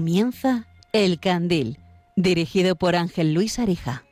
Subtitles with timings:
[0.00, 1.78] Comienza El Candil,
[2.16, 4.02] dirigido por Ángel Luis Arija.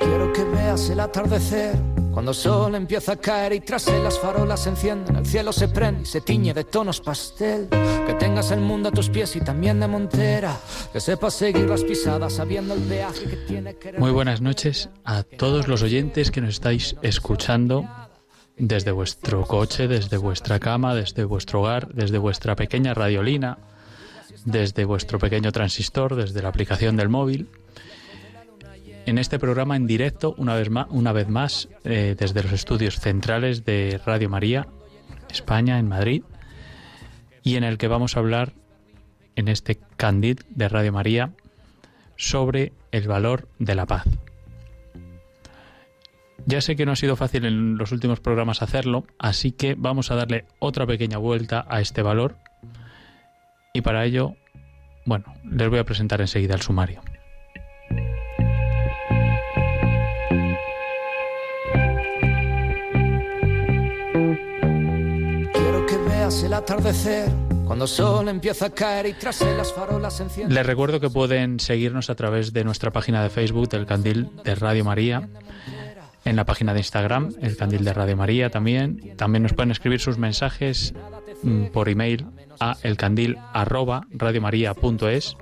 [0.00, 4.20] Quiero que veas el atardecer cuando el sol empieza a caer y tras él las
[4.20, 7.68] farolas se encienden, el cielo se prende y se tiñe de tonos pastel.
[8.06, 10.56] Que tengas el mundo a tus pies y también de montera.
[10.92, 13.94] Que sepas seguir las pisadas sabiendo el peaje que tiene que...
[13.94, 17.84] Muy buenas noches a todos los oyentes que nos estáis escuchando
[18.56, 23.58] desde vuestro coche, desde vuestra cama, desde vuestro hogar, desde vuestra pequeña radiolina,
[24.44, 27.48] desde vuestro pequeño transistor, desde la aplicación del móvil
[29.06, 30.54] en este programa en directo, una
[31.12, 34.66] vez más, eh, desde los estudios centrales de Radio María,
[35.30, 36.22] España, en Madrid,
[37.42, 38.52] y en el que vamos a hablar
[39.36, 41.32] en este candid de Radio María
[42.16, 44.04] sobre el valor de la paz.
[46.46, 50.10] Ya sé que no ha sido fácil en los últimos programas hacerlo, así que vamos
[50.10, 52.36] a darle otra pequeña vuelta a este valor
[53.72, 54.36] y para ello,
[55.04, 57.00] bueno, les voy a presentar enseguida el sumario.
[66.42, 67.30] El atardecer,
[67.64, 70.52] cuando el sol empieza a caer y tras las farolas encienden.
[70.54, 74.56] Les recuerdo que pueden seguirnos a través de nuestra página de Facebook, El Candil de
[74.56, 75.28] Radio María,
[76.24, 79.14] en la página de Instagram, El Candil de Radio María también.
[79.16, 80.92] También nos pueden escribir sus mensajes
[81.42, 82.26] mm, por email
[82.58, 85.36] a elcandil@radiomaria.es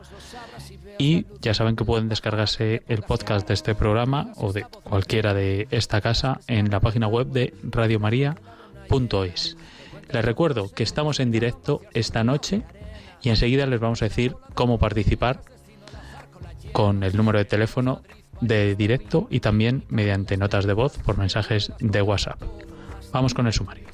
[0.99, 5.69] y ya saben que pueden descargarse el podcast de este programa o de cualquiera de
[5.71, 9.57] esta casa en la página web de radiomaria.es.
[10.13, 12.63] Les recuerdo que estamos en directo esta noche
[13.23, 15.41] y enseguida les vamos a decir cómo participar
[16.73, 18.03] con el número de teléfono
[18.41, 22.43] de directo y también mediante notas de voz por mensajes de WhatsApp.
[23.13, 23.87] Vamos con el sumario.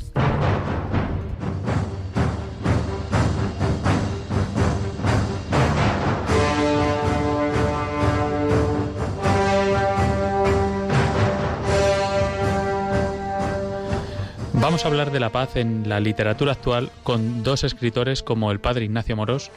[14.84, 18.84] A hablar de la paz en la literatura actual con dos escritores como el padre
[18.84, 19.50] Ignacio Morós,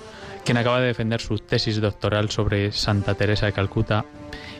[0.44, 4.04] quien acaba de defender su tesis doctoral sobre Santa Teresa de Calcuta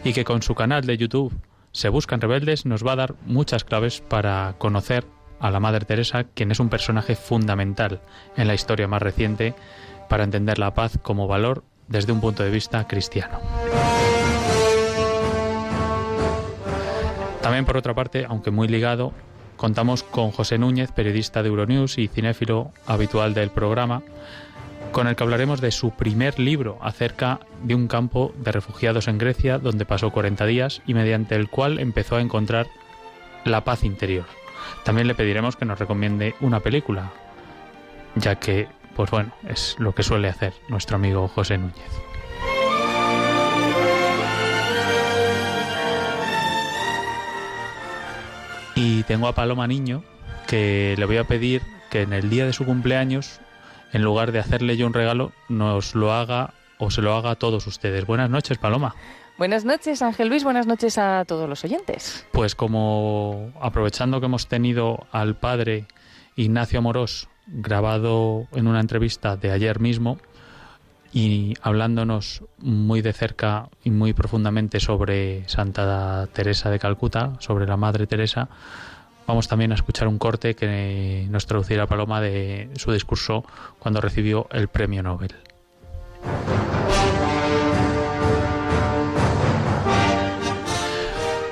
[0.04, 1.34] y que con su canal de YouTube
[1.72, 5.04] Se Buscan Rebeldes nos va a dar muchas claves para conocer
[5.40, 8.00] a la Madre Teresa, quien es un personaje fundamental
[8.38, 9.56] en la historia más reciente
[10.10, 13.40] para entender la paz como valor desde un punto de vista cristiano.
[17.42, 19.12] También por otra parte, aunque muy ligado,
[19.62, 24.02] Contamos con José Núñez, periodista de Euronews y cinéfilo habitual del programa,
[24.92, 29.20] con el que hablaremos de su primer libro acerca de un campo de refugiados en
[29.20, 32.66] Grecia donde pasó 40 días y mediante el cual empezó a encontrar
[33.46, 34.26] la paz interior.
[34.84, 37.12] También le pediremos que nos recomiende una película,
[38.16, 42.11] ya que, pues bueno, es lo que suele hacer nuestro amigo José Núñez.
[48.84, 50.04] Y tengo a Paloma Niño,
[50.48, 51.62] que le voy a pedir
[51.92, 53.40] que en el día de su cumpleaños,
[53.94, 57.36] en lugar de hacerle yo un regalo, nos lo haga o se lo haga a
[57.36, 58.08] todos ustedes.
[58.08, 58.96] Buenas noches, Paloma.
[59.38, 60.44] Buenas noches, Ángel Luis.
[60.44, 62.26] Buenas noches a todos los oyentes.
[62.32, 65.86] Pues como aprovechando que hemos tenido al padre
[66.36, 70.18] Ignacio Amorós grabado en una entrevista de ayer mismo,
[71.14, 77.78] y hablándonos muy de cerca y muy profundamente sobre Santa Teresa de Calcuta, sobre la
[77.78, 78.50] Madre Teresa,
[79.28, 83.44] vamos también a escuchar un corte que nos traducirá Paloma de su discurso
[83.80, 85.36] cuando recibió el premio Nobel.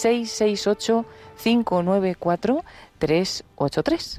[3.07, 4.19] 668 594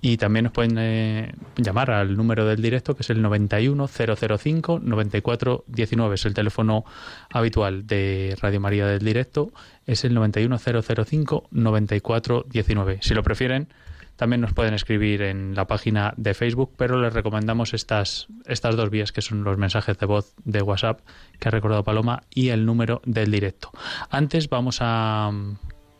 [0.00, 6.14] Y también nos pueden eh, llamar al número del directo que es el 91005 9419.
[6.14, 6.84] Es el teléfono
[7.30, 9.52] habitual de Radio María del Directo.
[9.86, 12.98] Es el 91005 9419.
[13.02, 13.68] Si lo prefieren,
[14.16, 18.90] también nos pueden escribir en la página de Facebook, pero les recomendamos estas, estas dos
[18.90, 21.00] vías que son los mensajes de voz de WhatsApp
[21.38, 23.70] que ha recordado Paloma y el número del directo.
[24.10, 25.30] Antes vamos a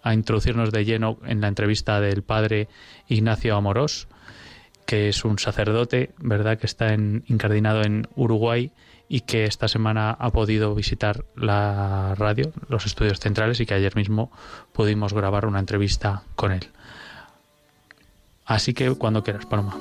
[0.08, 2.68] a introducirnos de lleno en la entrevista del padre
[3.08, 4.08] Ignacio Amorós,
[4.86, 8.72] que es un sacerdote, ¿verdad?, que está en, incardinado en Uruguay
[9.08, 13.94] y que esta semana ha podido visitar la radio, los estudios centrales y que ayer
[13.96, 14.30] mismo
[14.72, 16.68] pudimos grabar una entrevista con él.
[18.46, 19.76] Así que cuando quieras, Paloma.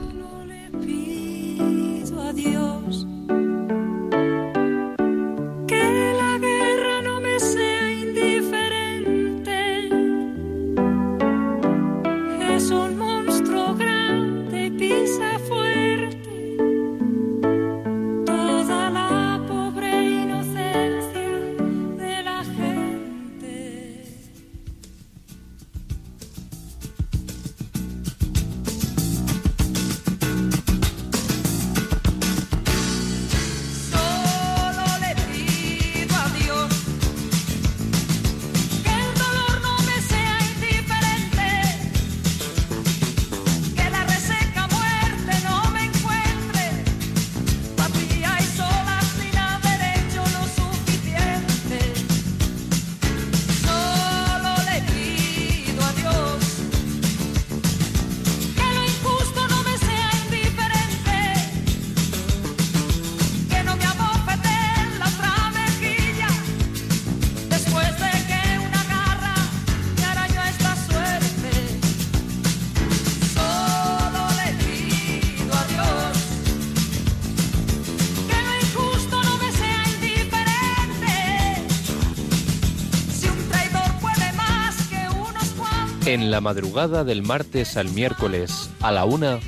[86.08, 89.40] En la madrugada del martes al miércoles a la una,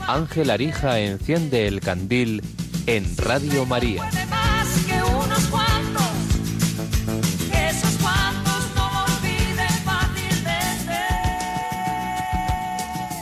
[0.00, 2.42] Ángel Arija enciende el candil
[2.88, 4.10] en Radio María.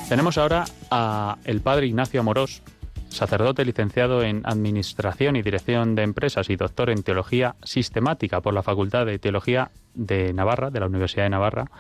[0.08, 2.62] Tenemos ahora a el padre Ignacio Amorós,
[3.10, 8.62] sacerdote licenciado en Administración y Dirección de Empresas y doctor en Teología Sistemática por la
[8.62, 11.70] Facultad de Teología de Navarra, de la Universidad de Navarra,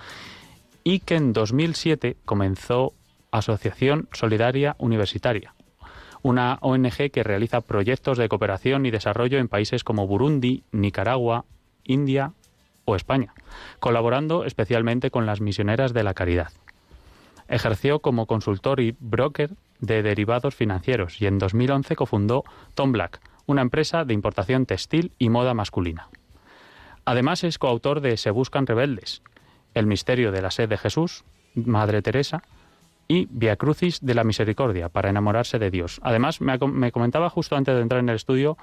[0.86, 2.92] y que en 2007 comenzó
[3.32, 5.52] Asociación Solidaria Universitaria,
[6.22, 11.44] una ONG que realiza proyectos de cooperación y desarrollo en países como Burundi, Nicaragua,
[11.82, 12.34] India
[12.84, 13.34] o España,
[13.80, 16.52] colaborando especialmente con las misioneras de la caridad.
[17.48, 19.50] Ejerció como consultor y broker
[19.80, 22.44] de derivados financieros y en 2011 cofundó
[22.74, 26.10] Tom Black, una empresa de importación textil y moda masculina.
[27.04, 29.20] Además es coautor de Se Buscan Rebeldes,
[29.76, 31.22] el misterio de la sed de Jesús,
[31.54, 32.42] Madre Teresa,
[33.08, 36.00] y Via Crucis de la Misericordia, para enamorarse de Dios.
[36.02, 38.56] Además, me, comentaba justo antes de entrar en el estudio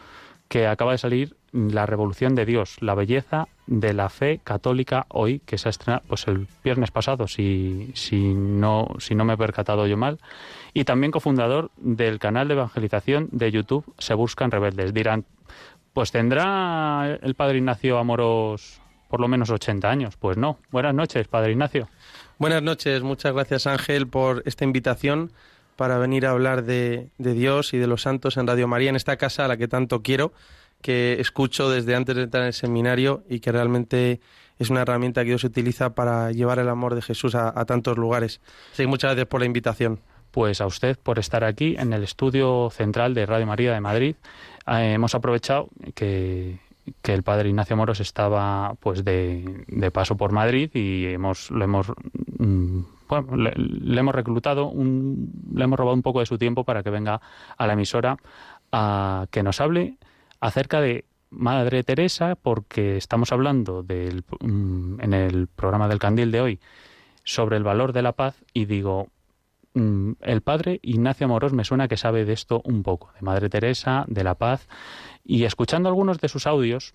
[0.50, 5.40] que acaba de salir La Revolución de Dios, la belleza de la fe católica hoy,
[5.46, 9.38] que se ha estrenado pues, el viernes pasado, si, si, no, si no me he
[9.38, 10.20] percatado yo mal,
[10.74, 14.94] y también cofundador del canal de evangelización de YouTube Se Buscan Rebeldes.
[14.94, 15.26] Dirán,
[15.94, 18.83] pues tendrá el padre Ignacio Amoros
[19.14, 20.18] por lo menos 80 años.
[20.18, 20.58] Pues no.
[20.72, 21.88] Buenas noches, Padre Ignacio.
[22.40, 25.32] Buenas noches, muchas gracias Ángel por esta invitación
[25.76, 29.16] para venir a hablar de, Dios y de los santos en Radio María, en esta
[29.18, 30.34] casa a la que tanto quiero,
[30.82, 34.20] que escucho desde antes de entrar en el seminario y que realmente
[34.58, 38.42] es una herramienta que Dios utiliza para llevar el amor de Jesús a, tantos lugares.
[38.72, 40.00] Así que muchas gracias por la invitación.
[40.32, 44.16] Pues a usted por estar aquí en el estudio central de Radio María de Madrid.
[44.66, 46.58] Eh, hemos aprovechado que
[47.02, 51.64] que el padre Ignacio Moros estaba pues de, de paso por Madrid y hemos lo
[51.64, 51.92] hemos
[52.40, 52.80] mm,
[53.36, 57.22] le, hemos reclutado un, hemos robado un poco de su tiempo para que venga
[57.58, 58.18] a la emisora
[58.72, 59.98] a que nos hable
[60.40, 66.42] acerca de Madre Teresa porque estamos hablando del, mm, en el programa del Candil de
[66.42, 66.60] hoy
[67.24, 69.08] sobre el valor de la paz y digo
[69.74, 73.50] mm, el padre Ignacio Moros me suena que sabe de esto un poco, de Madre
[73.50, 74.68] Teresa, de la paz,
[75.26, 76.94] y escuchando algunos de sus audios,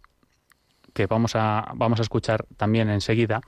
[0.93, 3.41] que vamos a, vamos a escuchar también enseguida,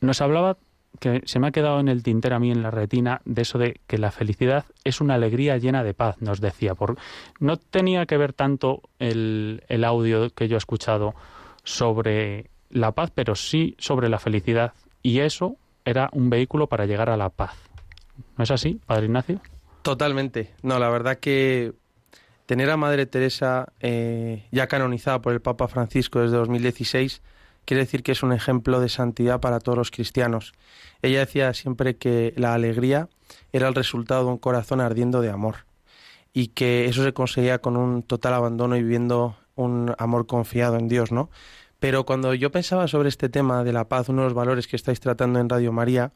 [0.00, 0.56] nos hablaba
[1.00, 3.58] que se me ha quedado en el tintero a mí en la retina de eso
[3.58, 6.74] de que la felicidad es una alegría llena de paz, nos decía.
[6.74, 6.96] Por,
[7.40, 11.14] no tenía que ver tanto el, el audio que yo he escuchado
[11.62, 14.72] sobre la paz, pero sí sobre la felicidad.
[15.02, 17.56] Y eso era un vehículo para llegar a la paz.
[18.36, 19.40] ¿No es así, Padre Ignacio?
[19.82, 20.54] Totalmente.
[20.62, 21.72] No, la verdad que
[22.48, 27.20] tener a Madre Teresa eh, ya canonizada por el Papa Francisco desde 2016
[27.66, 30.54] quiere decir que es un ejemplo de santidad para todos los cristianos.
[31.02, 33.10] Ella decía siempre que la alegría
[33.52, 35.66] era el resultado de un corazón ardiendo de amor
[36.32, 40.88] y que eso se conseguía con un total abandono y viviendo un amor confiado en
[40.88, 41.28] Dios, ¿no?
[41.78, 44.76] Pero cuando yo pensaba sobre este tema de la paz, uno de los valores que
[44.76, 46.12] estáis tratando en Radio María,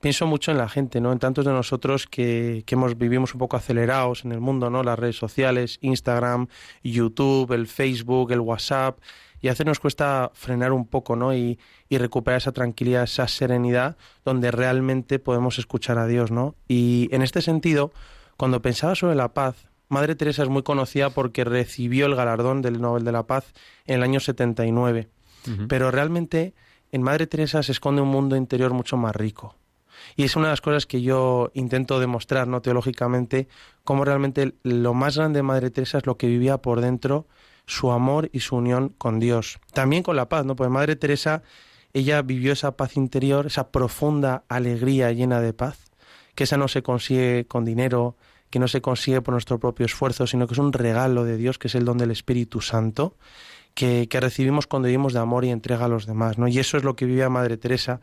[0.00, 1.12] pienso mucho en la gente, ¿no?
[1.12, 4.82] En tantos de nosotros que, que hemos, vivimos un poco acelerados en el mundo, ¿no?
[4.82, 6.48] Las redes sociales, Instagram,
[6.82, 8.98] YouTube, el Facebook, el WhatsApp,
[9.40, 11.34] y a veces nos cuesta frenar un poco, ¿no?
[11.34, 16.56] Y, y, recuperar esa tranquilidad, esa serenidad, donde realmente podemos escuchar a Dios, ¿no?
[16.66, 17.92] Y en este sentido,
[18.36, 22.80] cuando pensaba sobre la paz, Madre Teresa es muy conocida porque recibió el galardón del
[22.80, 23.52] Nobel de la Paz
[23.86, 25.08] en el año 79.
[25.66, 26.52] Pero realmente
[26.92, 29.56] en Madre Teresa se esconde un mundo interior mucho más rico.
[30.16, 32.60] Y es una de las cosas que yo intento demostrar, ¿no?
[32.62, 33.48] Teológicamente,
[33.84, 37.26] cómo realmente lo más grande de Madre Teresa es lo que vivía por dentro,
[37.66, 39.60] su amor y su unión con Dios.
[39.72, 40.56] También con la paz, ¿no?
[40.56, 41.42] Pues Madre Teresa,
[41.92, 45.78] ella vivió esa paz interior, esa profunda alegría llena de paz,
[46.34, 48.16] que esa no se consigue con dinero,
[48.50, 51.58] que no se consigue por nuestro propio esfuerzo, sino que es un regalo de Dios,
[51.58, 53.16] que es el don del Espíritu Santo,
[53.74, 56.48] que, que recibimos cuando vivimos de amor y entrega a los demás, ¿no?
[56.48, 58.00] Y eso es lo que vivía Madre Teresa.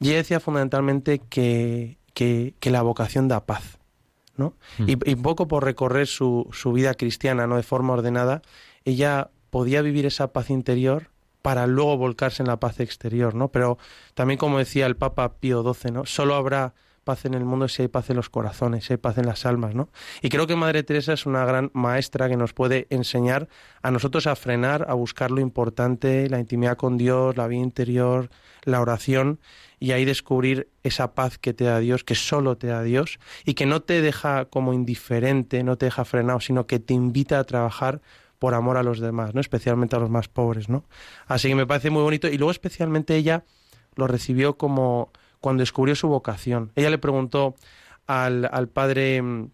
[0.00, 3.78] Y ella decía fundamentalmente que, que, la vocación da paz,
[4.36, 4.54] ¿no?
[4.78, 4.88] Mm.
[4.88, 7.56] Y, y, poco por recorrer su, su vida cristiana, ¿no?
[7.56, 8.42] De forma ordenada,
[8.84, 11.10] ella podía vivir esa paz interior
[11.42, 13.48] para luego volcarse en la paz exterior, ¿no?
[13.48, 13.78] Pero
[14.14, 16.04] también como decía el Papa Pío XII, ¿no?
[16.04, 16.74] Solo habrá
[17.06, 19.46] paz en el mundo si hay paz en los corazones, si hay paz en las
[19.46, 19.88] almas, ¿no?
[20.22, 23.48] Y creo que Madre Teresa es una gran maestra que nos puede enseñar
[23.80, 28.28] a nosotros a frenar, a buscar lo importante, la intimidad con Dios, la vida interior,
[28.64, 29.38] la oración
[29.78, 33.54] y ahí descubrir esa paz que te da Dios, que solo te da Dios y
[33.54, 37.44] que no te deja como indiferente, no te deja frenado, sino que te invita a
[37.44, 38.02] trabajar
[38.40, 39.40] por amor a los demás, ¿no?
[39.40, 40.84] Especialmente a los más pobres, ¿no?
[41.26, 43.44] Así que me parece muy bonito y luego especialmente ella
[43.94, 46.72] lo recibió como cuando descubrió su vocación.
[46.74, 47.54] Ella le preguntó
[48.06, 49.50] al, al padre mm,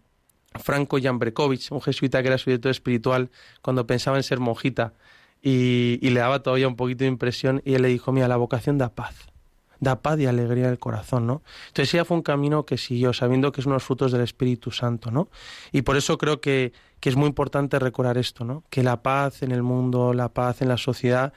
[0.55, 3.29] Franco Jambrekovich, un jesuita que era su director espiritual,
[3.61, 4.93] cuando pensaba en ser monjita,
[5.41, 8.37] y, y, le daba todavía un poquito de impresión, y él le dijo, mira, la
[8.37, 9.15] vocación da paz,
[9.79, 11.43] da paz y alegría el corazón, ¿no?
[11.67, 14.21] Entonces ella fue un camino que siguió, sabiendo que es uno de los frutos del
[14.21, 15.29] Espíritu Santo, ¿no?
[15.73, 16.71] Y por eso creo que,
[17.01, 18.63] que es muy importante recordar esto, ¿no?
[18.69, 21.33] Que la paz en el mundo, la paz en la sociedad,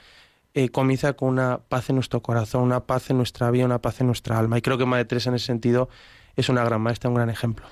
[0.57, 4.01] eh, comienza con una paz en nuestro corazón, una paz en nuestra vida, una paz
[4.01, 4.57] en nuestra alma.
[4.57, 5.91] Y creo que Madre Teresa en ese sentido
[6.35, 7.67] es una gran maestra, un gran ejemplo.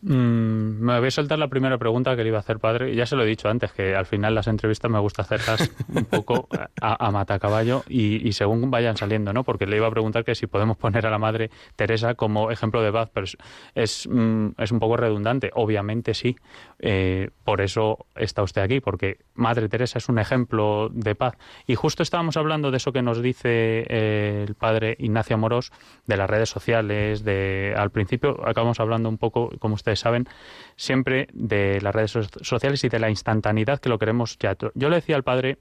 [0.00, 2.94] Mm, me voy a soltar la primera pregunta que le iba a hacer padre.
[2.94, 6.04] Ya se lo he dicho antes, que al final las entrevistas me gusta hacerlas un
[6.04, 6.48] poco
[6.80, 9.42] a, a matacaballo y, según vayan saliendo, ¿no?
[9.42, 12.82] Porque le iba a preguntar que si podemos poner a la madre Teresa como ejemplo
[12.82, 13.36] de paz, pero es,
[13.74, 15.50] es, mm, es un poco redundante.
[15.54, 16.36] Obviamente sí.
[16.78, 21.36] Eh, por eso está usted aquí, porque Madre Teresa es un ejemplo de paz.
[21.66, 25.72] Y justo estábamos hablando de eso que nos dice eh, el padre Ignacio Amorós,
[26.06, 30.28] de las redes sociales, de al principio acabamos hablando un poco, como usted ustedes saben,
[30.76, 34.56] siempre de las redes sociales y de la instantaneidad que lo queremos ya.
[34.74, 35.58] Yo le decía al padre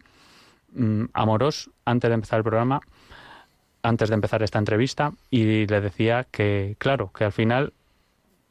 [0.74, 2.82] mm, Amorós, antes de empezar el programa,
[3.84, 7.74] antes de empezar esta entrevista, y le decía que, claro, que al final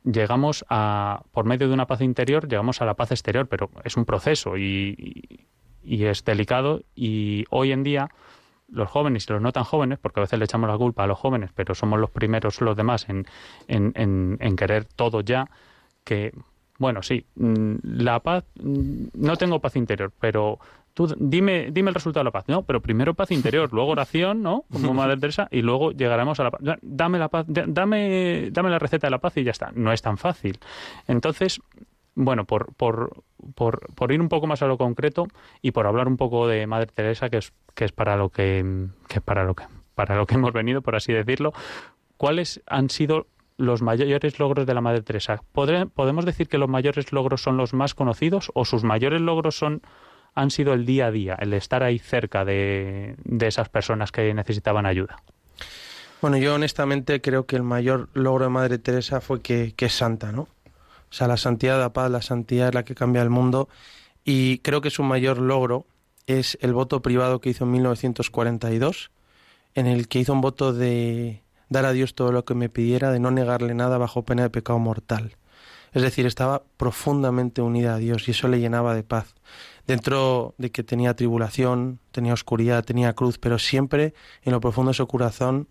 [0.05, 3.97] llegamos a, por medio de una paz interior, llegamos a la paz exterior, pero es
[3.97, 5.47] un proceso y,
[5.85, 8.09] y es delicado y hoy en día
[8.69, 11.07] los jóvenes y los no tan jóvenes, porque a veces le echamos la culpa a
[11.07, 13.27] los jóvenes, pero somos los primeros los demás en,
[13.69, 13.93] en,
[14.41, 15.49] en, querer todo ya,
[16.05, 16.33] que,
[16.79, 20.59] bueno, sí, mm, la paz, mm, no tengo paz interior, pero
[20.95, 22.45] tú dime, dime el resultado de la paz.
[22.49, 24.65] No, pero primero paz interior, luego oración, ¿no?
[24.73, 26.61] Como Madre Teresa, y luego llegaremos a la paz.
[26.81, 29.71] Dame la paz, dame, dame la receta de la paz y ya está.
[29.75, 30.59] No es tan fácil.
[31.07, 31.61] Entonces,
[32.17, 33.23] bueno, por, por,
[33.55, 35.29] por, ir un poco más a lo concreto
[35.63, 38.89] y por hablar un poco de Madre Teresa, que es, que es para lo que,
[39.07, 41.53] que para lo que para lo que hemos venido, por así decirlo,
[42.17, 45.43] ¿cuáles han sido los mayores logros de la Madre Teresa?
[45.53, 49.83] ¿Podemos decir que los mayores logros son los más conocidos o sus mayores logros son
[50.35, 54.35] han sido el día a día, el estar ahí cerca de, de esas personas que
[54.35, 55.17] necesitaban ayuda?
[56.21, 60.33] Bueno, yo honestamente creo que el mayor logro de Madre Teresa fue que es santa,
[60.33, 60.49] ¿no?
[61.11, 63.69] O sea, la santidad da paz, la santidad es la que cambia el mundo
[64.25, 65.87] y creo que su mayor logro
[66.27, 69.11] es el voto privado que hizo en 1942,
[69.75, 73.11] en el que hizo un voto de dar a Dios todo lo que me pidiera,
[73.11, 75.37] de no negarle nada bajo pena de pecado mortal.
[75.93, 79.35] Es decir, estaba profundamente unida a Dios y eso le llenaba de paz.
[79.87, 84.95] Dentro de que tenía tribulación, tenía oscuridad, tenía cruz, pero siempre en lo profundo de
[84.95, 85.69] su corazón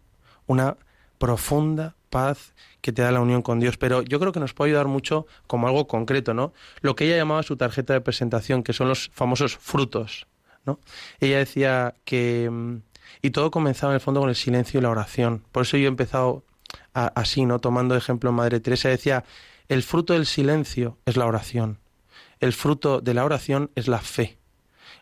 [0.47, 0.77] una
[1.17, 3.75] profunda paz que te da la unión con Dios.
[3.75, 6.53] Pero yo creo que nos puede ayudar mucho como algo concreto, ¿no?
[6.79, 10.25] Lo que ella llamaba su tarjeta de presentación, que son los famosos frutos,
[10.65, 10.79] ¿no?
[11.19, 12.49] Ella decía que...
[12.49, 12.77] Mm,
[13.21, 15.43] y todo comenzaba en el fondo con el silencio y la oración.
[15.51, 16.45] Por eso yo he empezado
[16.93, 17.59] así, ¿no?
[17.59, 19.25] Tomando ejemplo Madre Teresa, decía,
[19.67, 21.79] el fruto del silencio es la oración.
[22.39, 24.37] El fruto de la oración es la fe.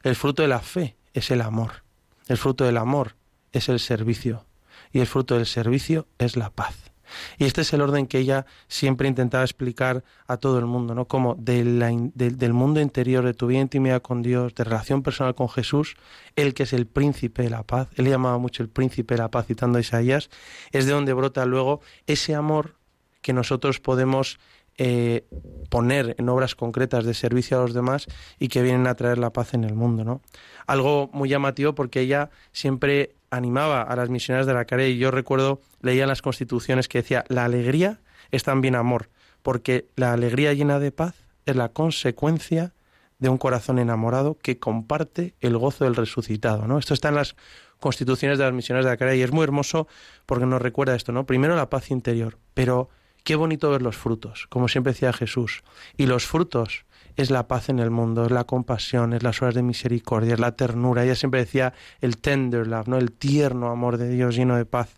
[0.01, 1.83] El fruto de la fe es el amor.
[2.27, 3.15] El fruto del amor
[3.51, 4.45] es el servicio
[4.91, 6.92] y el fruto del servicio es la paz.
[7.37, 11.05] Y este es el orden que ella siempre intentaba explicar a todo el mundo, ¿no?
[11.05, 15.95] Como del mundo interior, de tu vida intimidad con Dios, de relación personal con Jesús,
[16.35, 19.29] el que es el príncipe de la paz, él llamaba mucho el príncipe de la
[19.29, 20.29] paz citando a Isaías,
[20.71, 22.75] es de donde brota luego ese amor
[23.21, 24.37] que nosotros podemos
[24.77, 25.25] eh,
[25.69, 28.07] poner en obras concretas de servicio a los demás
[28.39, 30.21] y que vienen a traer la paz en el mundo, ¿no?
[30.65, 35.11] Algo muy llamativo porque ella siempre animaba a las misioneras de la caridad y yo
[35.11, 37.99] recuerdo, leía en las constituciones que decía, la alegría
[38.31, 39.09] es también amor,
[39.41, 41.15] porque la alegría llena de paz
[41.45, 42.73] es la consecuencia
[43.19, 46.77] de un corazón enamorado que comparte el gozo del resucitado, ¿no?
[46.77, 47.35] Esto está en las
[47.79, 49.87] constituciones de las misioneras de la caridad y es muy hermoso
[50.25, 51.25] porque nos recuerda esto, ¿no?
[51.25, 52.89] Primero la paz interior, pero
[53.23, 55.63] qué bonito ver los frutos, como siempre decía Jesús.
[55.97, 59.55] Y los frutos es la paz en el mundo, es la compasión, es las horas
[59.55, 61.03] de misericordia, es la ternura.
[61.03, 62.97] Ella siempre decía el tender love, ¿no?
[62.97, 64.89] el tierno amor de Dios lleno de paz.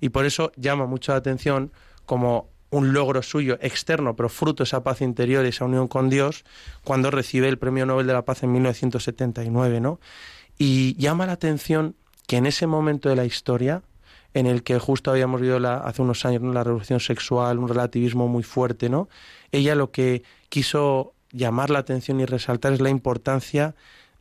[0.00, 1.72] Y por eso llama mucho la atención
[2.06, 6.44] como un logro suyo externo, pero fruto de esa paz interior esa unión con Dios,
[6.84, 10.00] cuando recibe el Premio Nobel de la Paz en 1979, ¿no?
[10.56, 11.96] Y llama la atención
[12.26, 13.82] que en ese momento de la historia,
[14.34, 18.28] en el que justo habíamos vivido la, hace unos años la revolución sexual, un relativismo
[18.28, 19.08] muy fuerte, ¿no?
[19.52, 23.74] Ella lo que quiso llamar la atención y resaltar es la importancia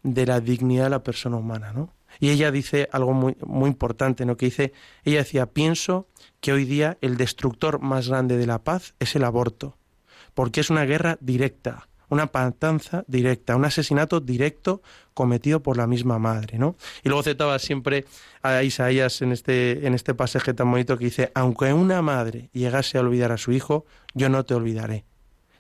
[0.04, 1.94] de la dignidad de la persona humana, ¿no?
[2.20, 4.36] Y ella dice algo muy, muy importante, ¿no?
[4.36, 4.74] Que dice,
[5.04, 6.08] ella decía, pienso
[6.42, 9.78] que hoy día el destructor más grande de la paz es el aborto,
[10.34, 14.82] porque es una guerra directa, una pantanza directa, un asesinato directo
[15.14, 16.76] cometido por la misma madre, ¿no?
[17.04, 18.06] Y luego citaba siempre
[18.42, 22.98] a Isaías en este, en este pasaje tan bonito que dice, aunque una madre llegase
[22.98, 25.06] a olvidar a su hijo, yo no te olvidaré.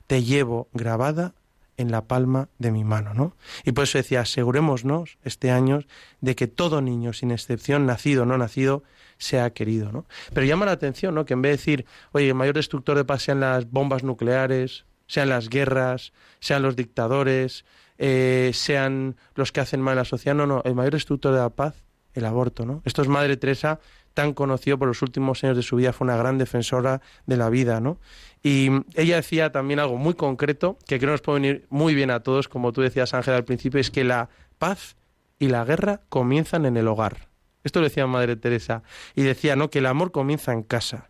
[0.07, 1.35] Te llevo grabada
[1.79, 3.35] en la palma de mi mano, ¿no?
[3.63, 5.83] Y por eso decía, asegurémonos este año
[6.19, 8.83] de que todo niño, sin excepción, nacido o no nacido,
[9.17, 10.05] sea querido, ¿no?
[10.33, 11.25] Pero llama la atención, ¿no?
[11.25, 14.85] Que en vez de decir, oye, el mayor destructor de paz sean las bombas nucleares,
[15.09, 17.65] sean las guerras, sean los dictadores,
[17.97, 21.39] eh, sean los que hacen mal a la sociedad, no, no, el mayor destructor de
[21.39, 22.81] la paz, el aborto, ¿no?
[22.85, 23.79] Esto es Madre Teresa
[24.13, 27.49] tan conocido por los últimos años de su vida, fue una gran defensora de la
[27.49, 27.99] vida, ¿no?
[28.43, 32.21] Y ella decía también algo muy concreto, que creo nos puede venir muy bien a
[32.21, 34.95] todos, como tú decías, Ángel, al principio, es que la paz
[35.39, 37.29] y la guerra comienzan en el hogar.
[37.63, 38.83] Esto lo decía Madre Teresa.
[39.15, 39.69] Y decía, ¿no?
[39.69, 41.09] Que el amor comienza en casa.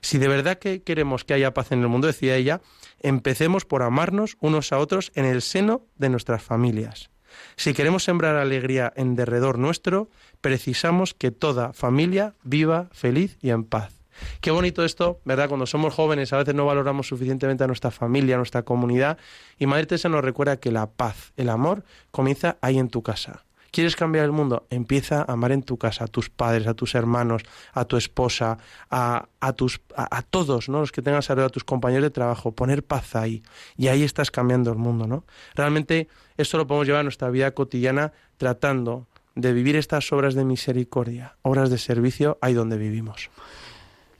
[0.00, 2.60] Si de verdad que queremos que haya paz en el mundo, decía ella,
[3.00, 7.10] empecemos por amarnos unos a otros en el seno de nuestras familias.
[7.56, 10.08] Si queremos sembrar alegría en derredor nuestro,
[10.40, 13.92] precisamos que toda familia viva feliz y en paz.
[14.40, 15.48] Qué bonito esto, ¿verdad?
[15.48, 19.18] Cuando somos jóvenes a veces no valoramos suficientemente a nuestra familia, a nuestra comunidad.
[19.58, 23.44] Y Madre Teresa nos recuerda que la paz, el amor, comienza ahí en tu casa.
[23.70, 24.66] ¿Quieres cambiar el mundo?
[24.70, 28.58] Empieza a amar en tu casa, a tus padres, a tus hermanos, a tu esposa,
[28.90, 30.80] a, a tus, a, todos, ¿no?
[30.80, 33.42] Los que tengas alrededor, a tus compañeros de trabajo, poner paz ahí.
[33.76, 35.24] Y ahí estás cambiando el mundo, ¿no?
[35.54, 40.44] Realmente esto lo podemos llevar a nuestra vida cotidiana tratando de vivir estas obras de
[40.44, 43.30] misericordia, obras de servicio ahí donde vivimos.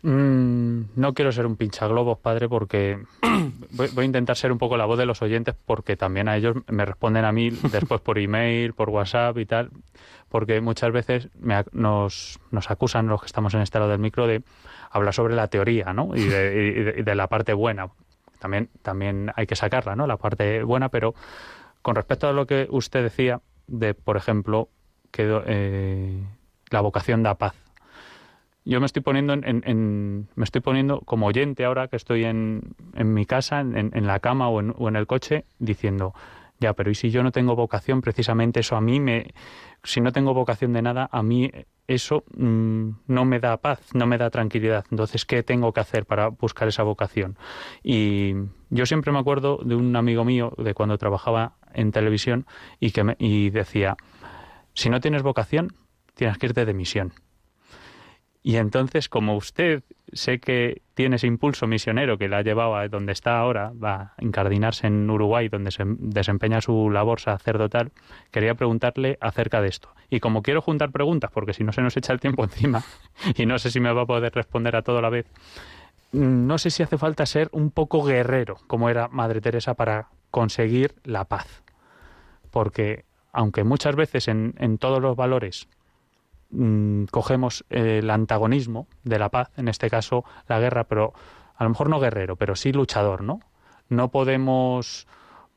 [0.06, 3.02] Mm, no quiero ser un pinchaglobos, padre, porque
[3.72, 6.58] voy, a intentar ser un poco la voz de los oyentes, porque también a ellos
[6.68, 9.70] me responden a mí después por email, por WhatsApp y tal,
[10.28, 11.28] porque muchas veces
[11.72, 14.44] nos, nos acusan los que estamos en este lado del micro de
[14.92, 16.14] hablar sobre la teoría, ¿no?
[16.14, 17.88] Y de, la parte buena.
[18.38, 20.06] También, también hay que sacarla, ¿no?
[20.06, 21.16] La parte buena, pero
[21.82, 24.68] con respecto a lo que usted decía de, por ejemplo,
[25.10, 26.22] que eh,
[26.70, 27.65] la vocación da paz
[28.66, 33.24] yo me estoy poniendo en, me estoy poniendo como oyente ahora que estoy en, mi
[33.24, 36.12] casa, en, en la cama o, o en, el coche, diciendo,
[36.58, 38.00] ya, pero ¿y si yo no tengo vocación?
[38.00, 39.34] Precisamente eso a mí me,
[39.84, 41.50] si no tengo vocación de nada, a mí
[41.86, 44.84] eso mm, no me da paz, no me da tranquilidad.
[44.90, 47.36] Entonces, ¿qué tengo que hacer para buscar esa vocación?
[47.82, 48.34] Y
[48.70, 52.46] yo siempre me acuerdo de un amigo mío de cuando trabajaba en televisión
[52.80, 53.96] y que me, y decía,
[54.74, 55.74] si no tienes vocación,
[56.14, 57.12] tienes que irte de misión.
[58.46, 59.82] Y entonces, como usted
[60.12, 64.14] sé que tiene ese impulso misionero que la ha llevado a donde está ahora, va
[64.16, 67.90] a incardinarse en Uruguay, donde se desempeña su labor sacerdotal,
[68.30, 69.88] quería preguntarle acerca de esto.
[70.10, 72.84] Y como quiero juntar preguntas, porque si no se nos echa el tiempo encima,
[73.34, 75.26] y no sé si me va a poder responder a todo a la vez,
[76.12, 80.94] no sé si hace falta ser un poco guerrero, como era Madre Teresa, para conseguir
[81.02, 81.64] la paz.
[82.52, 85.66] Porque aunque muchas veces en, en todos los valores
[86.58, 91.12] Mm, cogemos el antagonismo de la paz, en este caso la guerra, pero
[91.54, 93.40] a lo mejor no guerrero, pero sí luchador, ¿no?
[93.90, 95.06] No podemos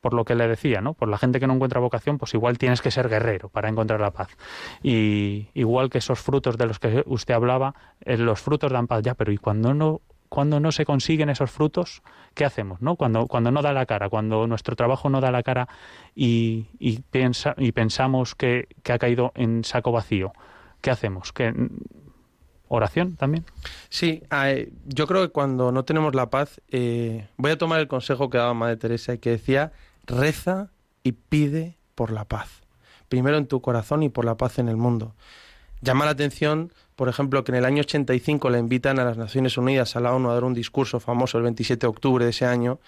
[0.02, 0.92] por lo que le decía, ¿no?
[0.92, 4.00] Por la gente que no encuentra vocación, pues igual tienes que ser guerrero para encontrar
[4.00, 4.28] la paz.
[4.82, 9.02] Y igual que esos frutos de los que usted hablaba, eh, los frutos dan paz
[9.02, 12.02] ya, pero ¿y cuando no cuando no se consiguen esos frutos,
[12.34, 12.80] ¿qué hacemos?
[12.80, 12.94] ¿no?
[12.94, 15.68] Cuando, cuando no da la cara, cuando nuestro trabajo no da la cara
[16.14, 20.32] y, y, piensa, y pensamos que, que, ha caído en saco vacío,
[20.80, 21.32] ¿qué hacemos?
[21.32, 21.52] ¿Qué,
[22.72, 23.44] ¿Oración también?
[23.88, 24.22] Sí,
[24.86, 28.38] yo creo que cuando no tenemos la paz, eh, voy a tomar el consejo que
[28.38, 29.72] daba Madre Teresa y que decía,
[30.06, 30.70] reza
[31.02, 32.62] y pide por la paz.
[33.08, 35.16] Primero en tu corazón y por la paz en el mundo.
[35.80, 39.58] Llama la atención, por ejemplo, que en el año 85 le invitan a las Naciones
[39.58, 42.46] Unidas, a la ONU, a dar un discurso famoso el 27 de octubre de ese
[42.46, 42.78] año,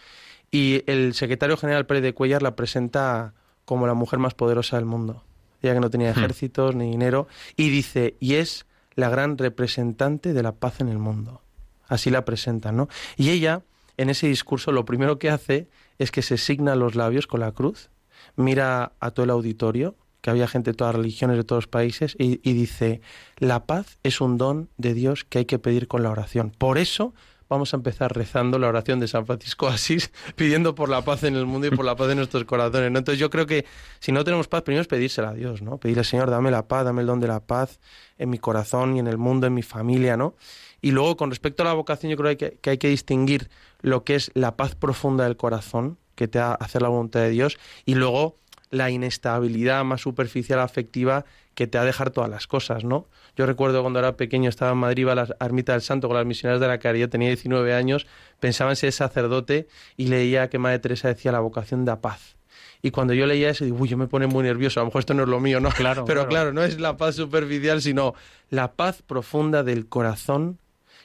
[0.52, 4.84] y el secretario general Pérez de Cuellar la presenta como la mujer más poderosa del
[4.84, 5.24] mundo.
[5.62, 6.18] Ella que no tenía hmm.
[6.18, 10.98] ejércitos ni dinero, y dice, y es la gran representante de la paz en el
[10.98, 11.42] mundo.
[11.86, 12.88] Así la presenta, ¿no?
[13.16, 13.62] Y ella,
[13.96, 17.52] en ese discurso, lo primero que hace es que se signa los labios con la
[17.52, 17.90] cruz,
[18.36, 21.68] mira a todo el auditorio, que había gente de todas las religiones, de todos los
[21.68, 23.00] países, y, dice,
[23.38, 26.50] la paz es un don de Dios que hay que pedir con la oración.
[26.56, 27.12] Por eso
[27.52, 31.36] vamos a empezar rezando la oración de San Francisco Asís, pidiendo por la paz en
[31.36, 32.86] el mundo y por la paz en nuestros corazones.
[32.88, 33.66] Entonces yo creo que
[34.00, 35.76] si no tenemos paz, primero es pedírsela a Dios, ¿no?
[35.78, 37.78] Pedirle, Señor, dame la paz, dame el don de la paz
[38.18, 40.34] en mi corazón y en el mundo, en mi familia, ¿no?
[40.80, 43.50] Y luego, con respecto a la vocación, yo creo que, que hay que distinguir
[43.82, 47.58] lo que es la paz profunda del corazón, que te hace la voluntad de Dios,
[47.84, 48.38] y luego
[48.72, 53.06] la inestabilidad más superficial afectiva que te ha dejar todas las cosas, ¿no?
[53.36, 56.16] Yo recuerdo cuando era pequeño, estaba en Madrid, iba a la ermita del Santo con
[56.16, 58.06] las misioneras de la caridad, tenía 19 años,
[58.40, 62.36] pensaba en ser sacerdote y leía que Madre Teresa decía la vocación de paz.
[62.80, 65.00] Y cuando yo leía eso, digo, uy, yo me pone muy nervioso, a lo mejor
[65.00, 65.68] esto no es lo mío, ¿no?
[65.68, 68.14] Claro, Pero claro, no es la paz superficial, sino
[68.48, 70.58] la paz profunda del corazón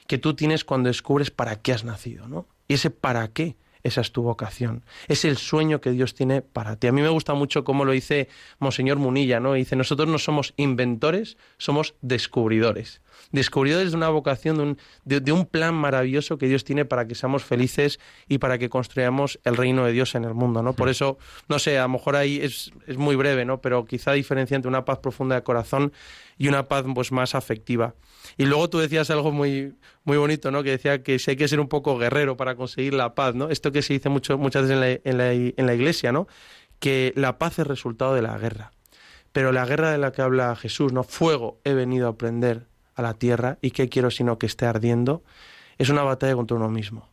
[0.06, 2.46] que tú tienes cuando descubres para qué has nacido, ¿no?
[2.66, 4.84] Y ese para qué esa es tu vocación.
[5.08, 6.86] Es el sueño que Dios tiene para ti.
[6.86, 9.54] A mí me gusta mucho cómo lo dice Monseñor Munilla, ¿no?
[9.54, 13.00] Dice, nosotros no somos inventores, somos descubridores.
[13.32, 17.98] Descubridores de una vocación, de un, plan maravilloso que Dios tiene para que seamos felices
[18.28, 20.74] y para que construyamos el reino de Dios en el mundo, ¿no?
[20.74, 23.60] Por eso, no sé, a lo mejor ahí es, es muy breve, ¿no?
[23.60, 25.92] Pero quizá diferencia entre una paz profunda de corazón
[26.36, 27.94] y una paz pues, más afectiva.
[28.36, 30.62] Y luego tú decías algo muy, muy bonito, ¿no?
[30.62, 33.48] Que decía que si hay que ser un poco guerrero para conseguir la paz, ¿no?
[33.48, 36.28] Esto que se dice mucho, muchas veces en la, en, la, en la iglesia, ¿no?
[36.78, 38.72] Que la paz es resultado de la guerra.
[39.32, 41.02] Pero la guerra de la que habla Jesús, ¿no?
[41.02, 45.22] Fuego he venido a prender a la tierra y qué quiero sino que esté ardiendo,
[45.78, 47.08] es una batalla contra uno mismo.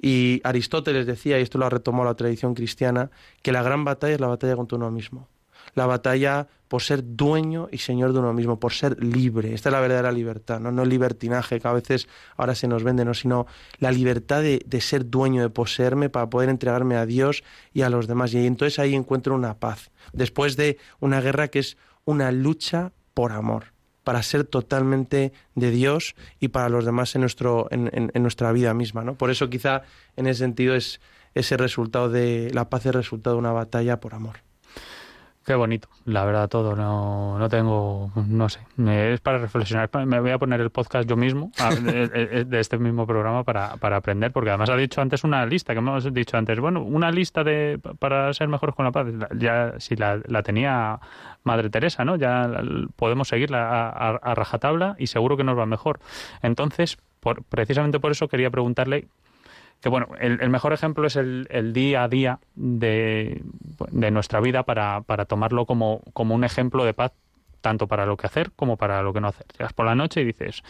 [0.00, 3.10] Y Aristóteles decía, y esto lo ha retomado la tradición cristiana,
[3.42, 5.28] que la gran batalla es la batalla contra uno mismo
[5.74, 9.54] la batalla por ser dueño y señor de uno mismo, por ser libre.
[9.54, 12.82] Esta es la verdadera libertad, no, no el libertinaje que a veces ahora se nos
[12.82, 13.46] vende, no, sino
[13.78, 17.90] la libertad de, de ser dueño, de poseerme para poder entregarme a Dios y a
[17.90, 18.34] los demás.
[18.34, 23.32] Y entonces ahí encuentro una paz, después de una guerra que es una lucha por
[23.32, 28.52] amor para ser totalmente de Dios y para los demás en, nuestro, en, en, nuestra
[28.52, 29.02] vida misma.
[29.02, 29.14] ¿no?
[29.14, 29.82] Por eso quizá
[30.16, 31.00] en ese sentido es
[31.34, 34.36] ese resultado de la paz es resultado de una batalla por amor.
[35.44, 38.60] Qué bonito, la verdad todo, no, no tengo, no sé,
[39.12, 41.52] es para reflexionar, me voy a poner el podcast yo mismo
[41.82, 45.80] de, este mismo programa para, para aprender, porque además ha dicho antes una lista, que
[45.80, 49.96] hemos dicho antes, bueno, una lista de para ser mejores con la paz, ya si
[49.96, 50.98] la, la tenía
[51.42, 52.16] Madre Teresa, ¿no?
[52.16, 52.50] Ya
[52.96, 56.00] podemos seguirla a, rajatabla y seguro que nos va mejor.
[56.40, 59.08] Entonces, por, precisamente por eso quería preguntarle
[59.80, 63.42] que bueno, el, mejor ejemplo es el, día a día de,
[63.90, 67.12] nuestra vida para, tomarlo como, como, un ejemplo de paz,
[67.60, 69.46] tanto para lo que hacer como para lo que no hacer.
[69.58, 70.62] Llegas por la noche y dices,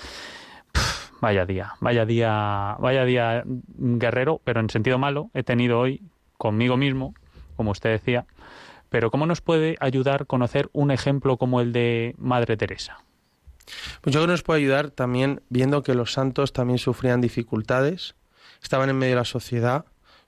[1.21, 6.03] vaya día, vaya día, vaya día guerrero, pero en sentido malo, he tenido hoy
[6.37, 7.15] conmigo mismo,
[7.57, 8.27] como usted decía,
[8.91, 12.99] pero ¿cómo nos puede ayudar conocer un ejemplo como el de Madre Teresa?
[14.01, 18.15] Pues yo creo que nos puede ayudar también viendo que los santos también sufrían dificultades,
[18.65, 19.85] estaban en medio de la sociedad,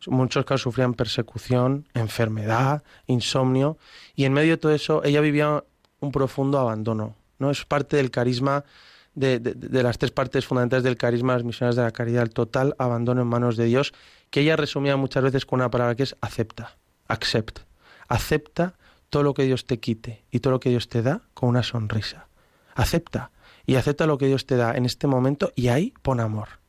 [0.07, 3.79] muchos casos sufrían persecución, enfermedad, insomnio,
[4.15, 5.65] y en medio de todo eso ella vivía
[6.01, 7.17] un profundo abandono.
[7.39, 7.51] ¿no?
[7.51, 8.65] Es parte del carisma,
[9.15, 12.31] de, de, las tres partes fundamentales del carisma de las misiones de la caridad, el
[12.31, 13.95] total abandono en manos de Dios,
[14.31, 16.77] que ella resumía muchas veces con una palabra que es acepta,
[17.09, 17.61] accept.
[18.09, 18.75] Acepta
[19.09, 21.63] todo lo que Dios te quite y todo lo que Dios te da con una
[21.63, 22.29] sonrisa.
[22.75, 23.31] Acepta
[23.65, 26.66] y acepta lo que Dios te da en este momento y ahí pon amor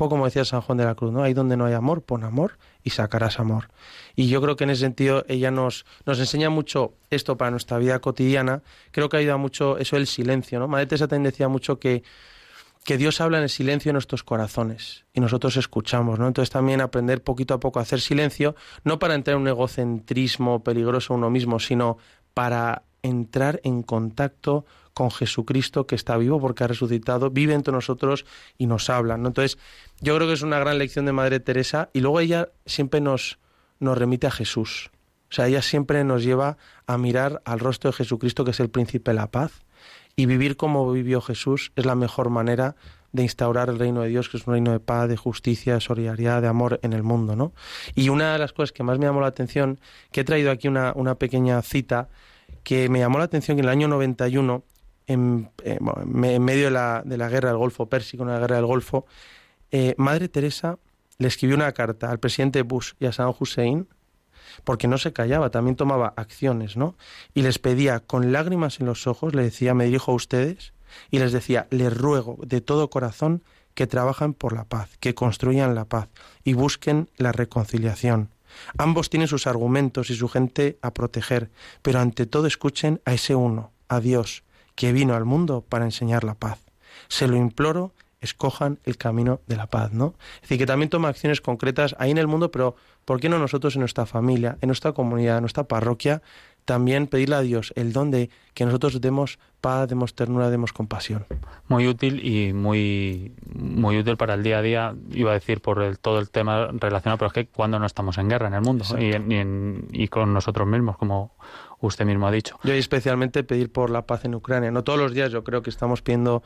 [0.00, 1.22] poco como decía San Juan de la Cruz, ¿no?
[1.22, 3.68] Ahí donde no hay amor, pon amor y sacarás amor.
[4.16, 7.76] Y yo creo que en ese sentido ella nos, nos enseña mucho esto para nuestra
[7.76, 8.62] vida cotidiana.
[8.92, 10.68] Creo que ayuda mucho eso el silencio, ¿no?
[10.68, 12.02] Madre Teresa también decía mucho que
[12.82, 16.26] que Dios habla en el silencio de nuestros corazones y nosotros escuchamos, ¿no?
[16.26, 20.64] Entonces también aprender poquito a poco a hacer silencio, no para entrar en un egocentrismo
[20.64, 21.98] peligroso uno mismo, sino
[22.32, 28.26] para entrar en contacto con Jesucristo que está vivo porque ha resucitado, vive entre nosotros
[28.58, 29.16] y nos habla.
[29.16, 29.28] ¿no?
[29.28, 29.58] Entonces,
[30.00, 33.38] yo creo que es una gran lección de Madre Teresa y luego ella siempre nos,
[33.78, 34.90] nos remite a Jesús.
[35.30, 38.68] O sea, ella siempre nos lleva a mirar al rostro de Jesucristo, que es el
[38.68, 39.64] príncipe de la paz,
[40.16, 42.74] y vivir como vivió Jesús es la mejor manera
[43.12, 45.80] de instaurar el reino de Dios, que es un reino de paz, de justicia, de
[45.80, 47.52] solidaridad, de amor en el mundo, ¿no?
[47.94, 49.80] Y una de las cosas que más me llamó la atención,
[50.12, 52.08] que he traído aquí una, una pequeña cita,
[52.62, 54.64] que me llamó la atención que en el año 91,
[55.10, 58.56] en, eh, en medio de la, de la, guerra del Golfo Pérsico, en la guerra
[58.56, 59.06] del Golfo,
[59.72, 60.78] eh, Madre Teresa
[61.18, 63.88] le escribió una carta al presidente Bush y a Saddam Hussein,
[64.64, 66.96] porque no se callaba, también tomaba acciones, ¿no?
[67.34, 70.72] Y les pedía con lágrimas en los ojos, le decía, me dirijo a ustedes,
[71.10, 73.42] y les decía, les ruego de todo corazón
[73.74, 76.08] que trabajen por la paz, que construyan la paz
[76.44, 78.30] y busquen la reconciliación.
[78.78, 81.50] Ambos tienen sus argumentos y su gente a proteger,
[81.82, 84.42] pero ante todo escuchen a ese uno, a Dios,
[84.74, 86.58] que vino al mundo para enseñar la paz.
[87.08, 90.14] Se lo imploro, escojan el camino de la paz, ¿no?
[90.36, 93.38] Es decir, que también toma acciones concretas ahí en el mundo, pero ¿por qué no
[93.38, 96.22] nosotros en nuestra familia, en nuestra comunidad, en nuestra parroquia,
[96.64, 101.26] también pedirle a Dios el don de que nosotros demos paz, demos ternura, demos compasión.
[101.68, 105.82] Muy útil y muy, muy útil para el día a día, iba a decir por
[105.82, 108.60] el, todo el tema relacionado, pero es que cuando no estamos en guerra en el
[108.60, 111.34] mundo y, en, y, con nosotros mismos, como
[111.80, 112.58] usted mismo ha dicho.
[112.62, 114.70] Yo especialmente pedir por la paz en Ucrania.
[114.70, 116.42] No todos los días yo creo que estamos pidiendo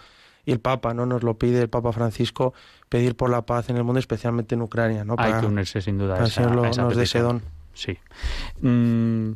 [0.47, 2.53] y el Papa no nos lo pide el Papa Francisco
[2.89, 5.81] pedir por la paz en el mundo especialmente en Ucrania no para, hay que unirse
[5.81, 7.43] sin duda para esa, a esa nos de sedón
[7.73, 7.99] sí
[8.61, 9.33] mm,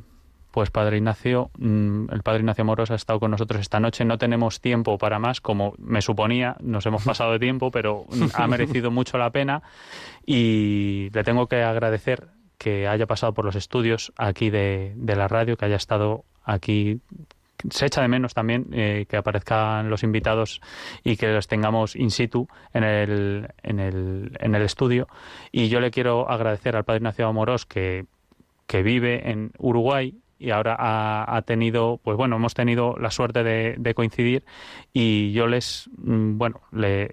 [0.50, 4.04] pues Padre Ignacio, mm, el Padre Ignacio Moros ha estado con nosotros esta noche.
[4.04, 6.56] No tenemos tiempo para más, como me suponía.
[6.60, 9.62] Nos hemos pasado de tiempo, pero ha merecido mucho la pena.
[10.26, 12.26] Y le tengo que agradecer
[12.58, 17.00] que haya pasado por los estudios aquí de, de la radio, que haya estado aquí
[17.70, 20.60] se echa de menos también eh, que aparezcan los invitados
[21.02, 25.08] y que los tengamos in situ en el, en el, en el estudio.
[25.50, 28.06] Y yo le quiero agradecer al Padre Ignacio Amorós que,
[28.66, 33.94] que vive en Uruguay y ahora ha, tenido, pues bueno, hemos tenido la suerte de,
[33.94, 34.44] coincidir
[34.92, 37.10] y yo les, mm, bueno, le,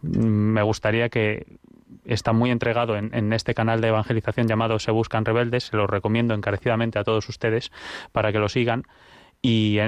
[0.00, 1.58] me gustaría que
[2.04, 5.86] está muy entregado en, en, este canal de evangelización llamado Se Buscan Rebeldes, se lo
[5.86, 7.70] recomiendo encarecidamente a todos ustedes
[8.12, 8.84] para que lo sigan.
[9.42, 9.78] Y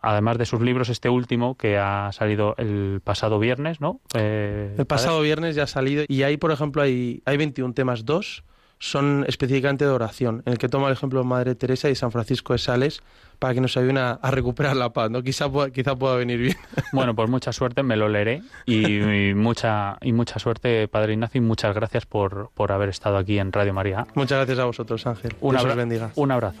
[0.00, 4.00] además de sus libros, este último que ha salido el pasado viernes, ¿no?
[4.12, 8.04] Eh, el pasado viernes ya ha salido y ahí, por ejemplo, hay, hay 21 temas,
[8.04, 8.42] dos
[8.78, 12.12] son específicamente de oración, en el que toma el ejemplo de Madre Teresa y San
[12.12, 13.02] Francisco de Sales
[13.38, 15.22] para que nos ayuden a, recuperar la paz, ¿no?
[15.22, 16.56] Quizá, quizá pueda venir bien.
[16.92, 21.44] Bueno, pues mucha suerte, me lo leeré y, mucha y mucha suerte, Padre Ignacio, y
[21.44, 24.06] muchas gracias por, por haber estado aquí en Radio María.
[24.14, 25.34] Muchas gracias a vosotros, Ángel.
[25.40, 26.10] Un, abra bendiga.
[26.14, 26.60] un abrazo.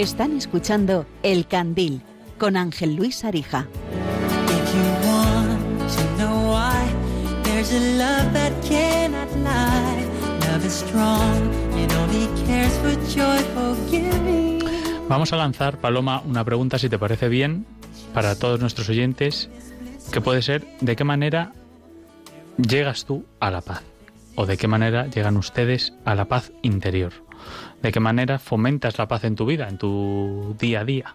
[0.00, 2.00] Están escuchando El Candil
[2.38, 3.66] con Ángel Luis Arija.
[15.06, 17.66] Vamos a lanzar, Paloma, una pregunta, si te parece bien,
[18.14, 19.50] para todos nuestros oyentes,
[20.10, 21.52] que puede ser, ¿de qué manera
[22.56, 23.82] llegas tú a la paz?
[24.34, 27.12] ¿O de qué manera llegan ustedes a la paz interior?
[27.82, 31.14] De qué manera fomentas la paz en tu vida, en tu día a día.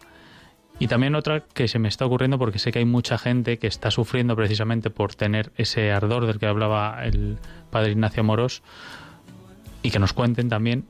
[0.77, 3.67] Y también otra que se me está ocurriendo porque sé que hay mucha gente que
[3.67, 7.37] está sufriendo precisamente por tener ese ardor del que hablaba el
[7.71, 8.61] padre Ignacio Moros
[9.83, 10.85] y que nos cuenten también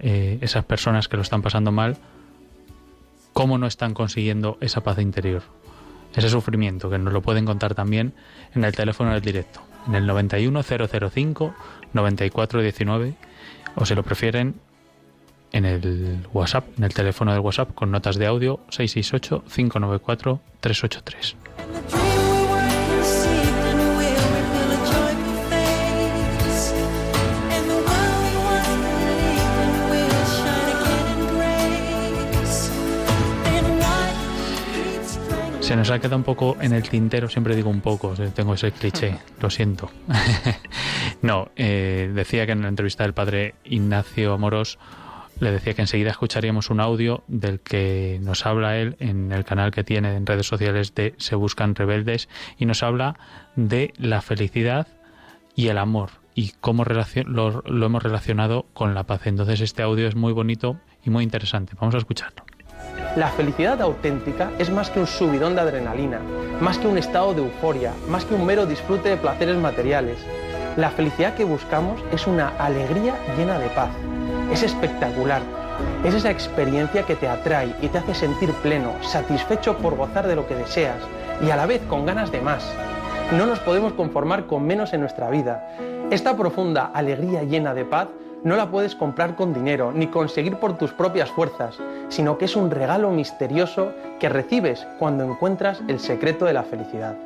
[0.00, 1.96] eh, esas personas que lo están pasando mal
[3.32, 5.42] cómo no están consiguiendo esa paz interior,
[6.14, 8.14] ese sufrimiento, que nos lo pueden contar también
[8.54, 11.54] en el teléfono del directo en el 91005
[11.92, 13.14] 9419
[13.76, 14.54] o si lo prefieren
[15.54, 21.36] en el WhatsApp, en el teléfono del WhatsApp con notas de audio 668 594 383.
[35.60, 38.72] Se nos ha quedado un poco en el tintero, siempre digo un poco, tengo ese
[38.72, 39.88] cliché, lo siento.
[41.22, 44.78] no, eh, decía que en la entrevista del padre Ignacio Amorós
[45.44, 49.70] le decía que enseguida escucharíamos un audio del que nos habla él en el canal
[49.70, 52.28] que tiene en redes sociales de Se Buscan Rebeldes
[52.58, 53.16] y nos habla
[53.54, 54.88] de la felicidad
[55.54, 59.26] y el amor y cómo lo, lo hemos relacionado con la paz.
[59.26, 61.74] Entonces este audio es muy bonito y muy interesante.
[61.78, 62.42] Vamos a escucharlo.
[63.16, 66.20] La felicidad auténtica es más que un subidón de adrenalina,
[66.60, 70.18] más que un estado de euforia, más que un mero disfrute de placeres materiales.
[70.76, 73.90] La felicidad que buscamos es una alegría llena de paz.
[74.52, 75.42] Es espectacular.
[76.04, 80.36] Es esa experiencia que te atrae y te hace sentir pleno, satisfecho por gozar de
[80.36, 80.98] lo que deseas
[81.44, 82.64] y a la vez con ganas de más.
[83.32, 85.68] No nos podemos conformar con menos en nuestra vida.
[86.10, 88.08] Esta profunda alegría llena de paz
[88.44, 91.78] no la puedes comprar con dinero ni conseguir por tus propias fuerzas,
[92.10, 97.16] sino que es un regalo misterioso que recibes cuando encuentras el secreto de la felicidad.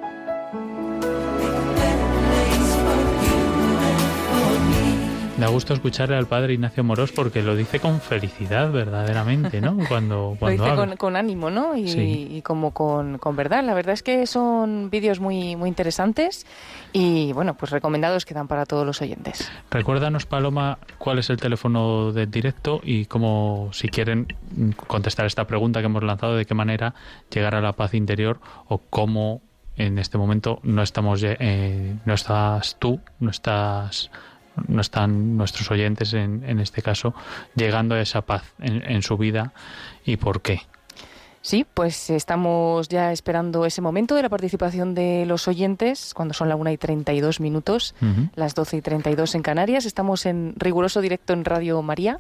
[5.38, 9.76] Da gusto escucharle al padre Ignacio Morós porque lo dice con felicidad, verdaderamente, ¿no?
[9.88, 11.76] Cuando, cuando lo dice con, ánimo, ¿no?
[11.76, 13.62] Y, como con, verdad.
[13.62, 16.44] La verdad es que son vídeos muy, muy interesantes
[16.92, 19.48] y, bueno, pues recomendados quedan para todos los oyentes.
[19.70, 24.26] Recuérdanos, Paloma, cuál es el teléfono del directo y cómo, si quieren
[24.88, 26.94] contestar esta pregunta que hemos lanzado, de qué manera
[27.32, 29.40] llegar a la paz interior o cómo
[29.76, 34.10] en este momento no estamos, eh, no estás tú, no estás
[34.66, 37.14] no están nuestros oyentes en, en este caso
[37.54, 39.52] llegando a esa paz en, su vida
[40.04, 40.62] y por qué.
[41.40, 46.48] Sí, pues estamos ya esperando ese momento de la participación de los oyentes, cuando son
[46.48, 47.94] las 1 y 32 minutos,
[48.34, 49.86] las 12 y 32 en Canarias.
[49.86, 52.18] Estamos en riguroso directo en Radio María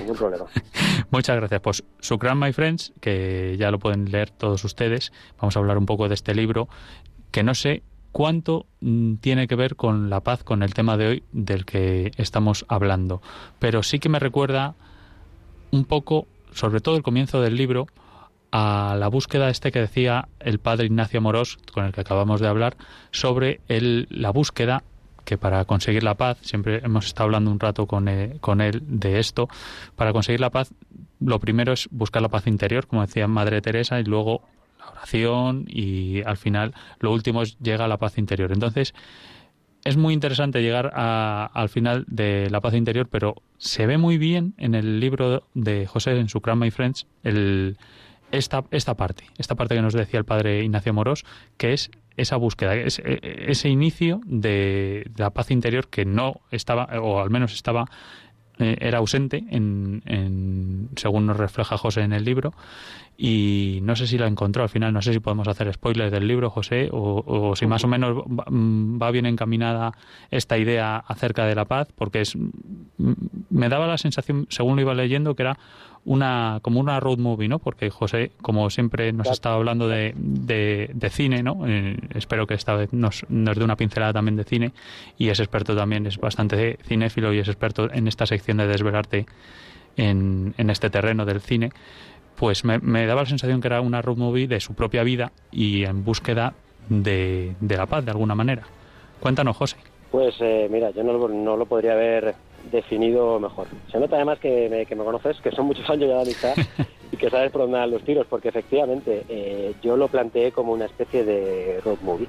[0.00, 0.44] Ningún problema.
[1.10, 1.60] Muchas gracias.
[1.62, 5.10] Pues Sukran, My Friends, que ya lo pueden leer todos ustedes.
[5.40, 6.68] Vamos a hablar un poco de este libro,
[7.30, 11.06] que no sé cuánto mm, tiene que ver con la paz, con el tema de
[11.06, 13.22] hoy del que estamos hablando.
[13.58, 14.74] Pero sí que me recuerda
[15.70, 17.86] un poco, sobre todo el comienzo del libro,
[18.50, 22.48] a la búsqueda este que decía el padre Ignacio Morós, con el que acabamos de
[22.48, 22.76] hablar,
[23.12, 24.84] sobre el, la búsqueda
[25.24, 28.82] que para conseguir la paz, siempre hemos estado hablando un rato con él, con él
[28.86, 29.48] de esto,
[29.96, 30.72] para conseguir la paz
[31.24, 34.42] lo primero es buscar la paz interior, como decía Madre Teresa, y luego
[34.78, 38.52] la oración y al final lo último es llega a la paz interior.
[38.52, 38.94] Entonces,
[39.84, 44.54] es muy interesante llegar al final de La paz interior, pero se ve muy bien
[44.56, 47.76] en el libro de José, en su Crown My Friends, el,
[48.30, 51.24] esta, esta parte, esta parte que nos decía el padre Ignacio Morós,
[51.56, 57.30] que es esa búsqueda, ese inicio de, la paz interior que no estaba, o al
[57.30, 57.86] menos estaba,
[58.58, 62.52] eh, era ausente, en, según nos refleja José en el libro,
[63.16, 66.28] y no sé si la encontró al final, no sé si podemos hacer spoilers del
[66.28, 69.92] libro, José, o, si más o menos va, bien encaminada
[70.30, 72.36] esta idea acerca de la paz, porque es,
[72.96, 75.58] me daba la sensación, según lo iba leyendo, que era
[76.04, 77.58] una como una road movie, ¿no?
[77.58, 81.66] Porque José, como siempre nos ha estado hablando de, de, cine, ¿no?
[81.66, 84.72] Eh, espero que esta vez nos, nos dé una pincelada también de cine
[85.18, 89.26] y es experto también, es bastante cinéfilo y es experto en esta sección de desvelarte
[89.96, 91.70] en, en este terreno del cine
[92.42, 95.84] pues me, daba la sensación que era una road movie de su propia vida y
[95.84, 96.54] en búsqueda
[96.88, 98.64] de, la paz de alguna manera.
[99.20, 99.76] Cuéntanos, José.
[100.10, 102.34] Pues eh, mira, yo no, no, lo podría haber
[102.70, 103.66] definido mejor.
[103.90, 106.54] Se nota además que me, que me conoces, que son muchos años ya de amistad
[107.12, 110.72] y que sabes por dónde dan los tiros, porque efectivamente eh, yo lo planteé como
[110.72, 112.28] una especie de road movie,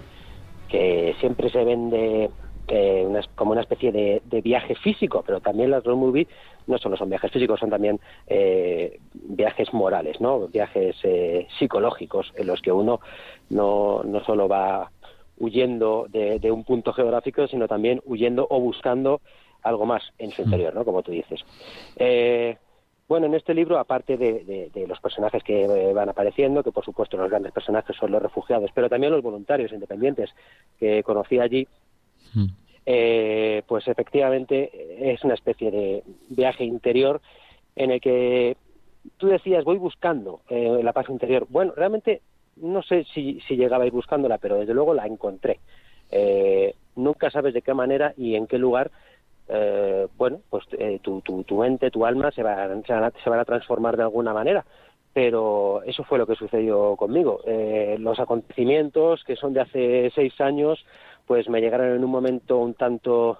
[0.70, 2.30] que siempre se vende
[2.68, 6.28] eh, como una especie de, viaje físico, pero también las road movie
[6.68, 10.48] no solo son viajes físicos, son también eh, viajes morales, ¿no?
[10.48, 13.00] Viajes eh, psicológicos en los que uno
[13.50, 14.90] no, no solo va
[15.38, 19.22] huyendo de, un punto geográfico, sino también huyendo o buscando
[19.64, 20.86] algo más en su interior, ¿no?
[20.86, 21.44] Como tú dices.
[23.08, 27.30] bueno, en este libro, aparte de, los personajes que van apareciendo, que por supuesto los
[27.30, 30.30] grandes personajes son los refugiados, pero también los voluntarios independientes
[30.80, 31.68] que conocí allí,
[32.86, 37.22] eh, pues efectivamente es una especie de viaje interior
[37.76, 38.58] en el que
[39.18, 41.48] tú decías voy buscando eh, la paz interior.
[41.50, 42.22] Bueno, realmente
[42.58, 45.60] no sé si, si llegaba a ir buscándola, pero desde luego la encontré.
[46.12, 48.92] Eh, nunca sabes de qué manera y en qué lugar
[50.18, 50.66] bueno, pues
[51.02, 53.98] tu, tu, tu, mente, tu alma se, va, se, van a, se van a transformar
[53.98, 54.66] de alguna manera
[55.14, 57.42] pero eso fue lo que sucedió conmigo.
[58.00, 60.84] los acontecimientos que son de hace seis años
[61.28, 63.38] pues me llegaron en un momento un tanto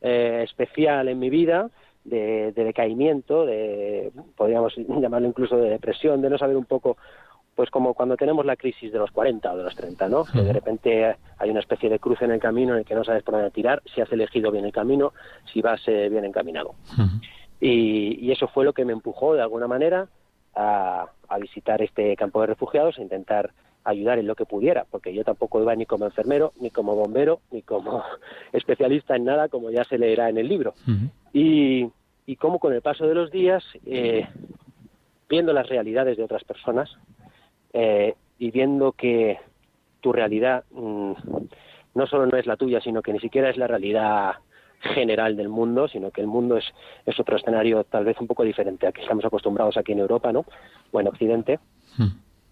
[0.00, 1.70] eh, especial en mi vida,
[2.04, 6.96] de, decaimiento, de, podríamos llamarlo incluso de depresión, de no saber un poco,
[7.56, 10.24] pues como cuando tenemos la crisis de los 40 o de los 30, ¿no?
[10.24, 13.02] Que de repente hay una especie de cruce en el camino en el que no
[13.02, 15.14] sabes por dónde tirar, si has elegido bien el camino,
[15.52, 16.74] si vas eh, bien encaminado.
[17.58, 20.06] y, y, eso fue lo que me empujó de alguna manera
[20.54, 23.52] a, a visitar este campo de refugiados, a intentar
[23.84, 27.40] ayudar en lo que pudiera, porque yo tampoco iba ni como enfermero, ni como bombero,
[27.50, 28.02] ni como
[28.52, 30.74] especialista en nada, como ya se leerá en el libro.
[31.32, 31.88] y,
[32.26, 34.28] y como con el paso de los días, eh,
[35.26, 36.90] viendo las realidades de otras personas
[37.78, 39.38] eh, y viendo que
[40.00, 41.12] tu realidad mm,
[41.94, 44.36] no solo no es la tuya, sino que ni siquiera es la realidad
[44.80, 46.64] general del mundo, sino que el mundo es,
[47.04, 50.32] es otro escenario tal vez un poco diferente a que estamos acostumbrados aquí en Europa,
[50.32, 50.46] ¿no?
[50.90, 51.58] O en Occidente.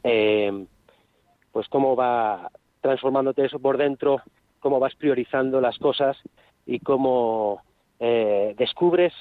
[0.02, 0.66] eh,
[1.52, 2.50] pues cómo va
[2.82, 4.20] transformándote eso por dentro,
[4.60, 6.18] cómo vas priorizando las cosas
[6.66, 7.62] y cómo
[7.98, 9.14] eh, descubres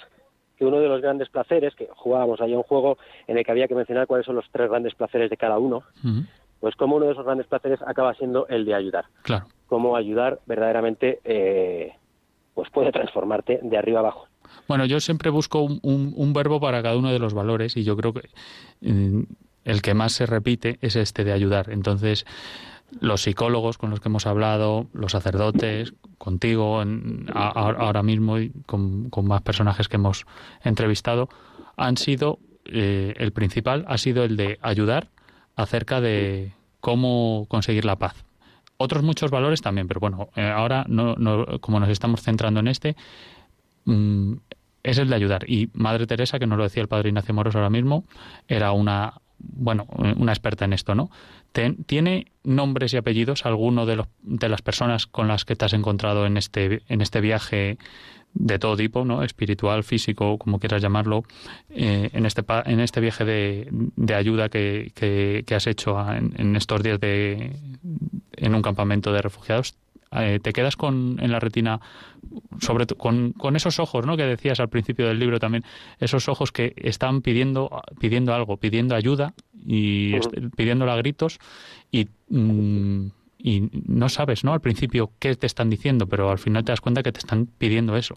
[0.63, 2.97] que uno de los grandes placeres, que jugábamos ahí un juego
[3.27, 5.83] en el que había que mencionar cuáles son los tres grandes placeres de cada uno,
[6.61, 9.05] pues como uno de esos grandes placeres acaba siendo el de ayudar.
[9.23, 9.45] Claro.
[9.67, 11.93] Cómo ayudar verdaderamente eh,
[12.53, 14.27] pues puede transformarte de arriba abajo.
[14.67, 18.13] Bueno, yo siempre busco un, verbo para cada uno de los valores y yo creo
[18.13, 18.29] que
[18.81, 19.23] mm,
[19.65, 21.71] el que más se repite es este de ayudar.
[21.71, 22.25] Entonces,
[22.99, 26.83] los psicólogos con los que hemos hablado, los sacerdotes, contigo
[27.33, 30.25] ahora mismo y con, más personajes que hemos
[30.63, 31.29] entrevistado,
[31.75, 35.09] han sido, eh, el principal ha sido el de ayudar
[35.55, 38.25] acerca de cómo conseguir la paz.
[38.77, 41.15] Otros muchos valores también, pero bueno, eh, ahora no,
[41.61, 42.95] como nos estamos centrando en este,
[43.85, 44.33] mm,
[44.83, 45.49] es el de ayudar.
[45.49, 48.03] Y Madre Teresa, que nos lo decía el padre Ignacio Moros ahora mismo,
[48.47, 49.85] era una bueno,
[50.17, 51.09] una experta en esto, ¿no?
[51.85, 55.73] ¿Tiene nombres y apellidos alguno de, los, de las personas con las que te has
[55.73, 57.77] encontrado en este, en este viaje
[58.33, 59.23] de todo tipo, ¿no?
[59.23, 61.23] Espiritual, físico, como quieras llamarlo,
[61.69, 66.55] eh, en, este, en este viaje de, de ayuda que, que, has hecho en, en,
[66.55, 67.55] estos días de,
[68.37, 69.75] en un campamento de refugiados.
[70.15, 71.81] Eh, te quedas con en la retina
[72.59, 74.15] sobre con, con, esos ojos ¿no?
[74.15, 75.63] que decías al principio del libro también
[75.99, 79.33] esos ojos que están pidiendo pidiendo algo pidiendo ayuda
[79.65, 80.13] y
[80.55, 81.39] pidiendo a gritos
[81.91, 83.07] y mm,
[83.43, 86.81] y no sabes no al principio qué te están diciendo pero al final te das
[86.81, 88.15] cuenta que te están pidiendo eso.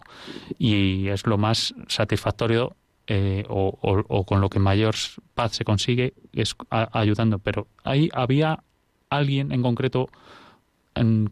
[0.57, 2.75] Y es lo más satisfactorio
[3.07, 4.95] eh, o, o, con lo que mayor
[5.33, 7.39] paz se consigue es ayudando.
[7.39, 8.63] Pero ahí había
[9.09, 10.09] alguien en concreto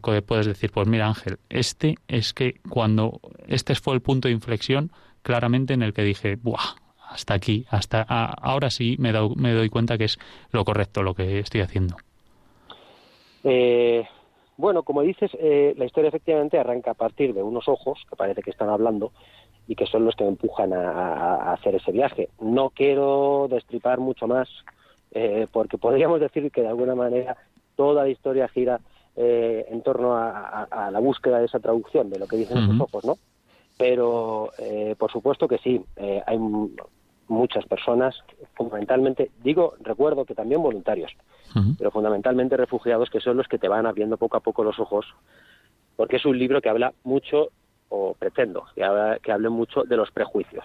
[0.02, 4.34] que puedes decir, pues mira Ángel, este es que cuando este fue el punto de
[4.34, 4.90] inflexión
[5.22, 6.76] claramente en el que dije, ¡buah!
[7.08, 10.18] Hasta aquí, hasta ahora sí me, me doy cuenta que es
[10.50, 11.96] lo correcto lo que estoy haciendo.
[13.44, 14.04] Eh,
[14.56, 18.42] bueno, como dices, eh, la historia efectivamente arranca a partir de unos ojos que parece
[18.42, 19.12] que están hablando
[19.68, 22.28] y que son los que me empujan a, hacer ese viaje.
[22.40, 24.48] No quiero destripar mucho más,
[25.12, 27.36] eh, porque podríamos decir que de alguna manera
[27.76, 28.80] toda la historia gira
[29.16, 33.04] eh, en torno a, la búsqueda de esa traducción de lo que dicen esos ojos,
[33.04, 33.16] ¿no?
[33.78, 35.84] Pero, eh, por supuesto que sí,
[36.26, 36.38] hay
[37.28, 38.14] muchas personas,
[38.54, 41.12] fundamentalmente, digo, recuerdo que también voluntarios,
[41.78, 45.06] pero fundamentalmente refugiados, que son los que te van abriendo poco a poco los ojos,
[45.96, 47.48] porque es un libro que habla mucho
[47.88, 48.82] o pretendo que,
[49.22, 50.64] que hable mucho de los prejuicios.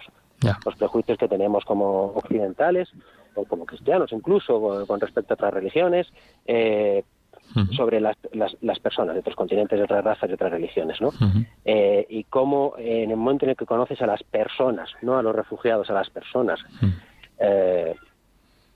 [0.64, 2.88] Los prejuicios que tenemos como occidentales
[3.34, 6.08] o como cristianos incluso con respecto a otras religiones
[6.46, 7.04] eh,
[7.76, 11.00] sobre las, las, personas de otros continentes, de otras razas, de otras religiones.
[11.00, 11.10] ¿no?
[11.64, 15.22] Eh, y cómo en el momento en el que conoces a las personas, no a
[15.22, 16.60] los refugiados, a las personas,
[17.38, 17.94] eh,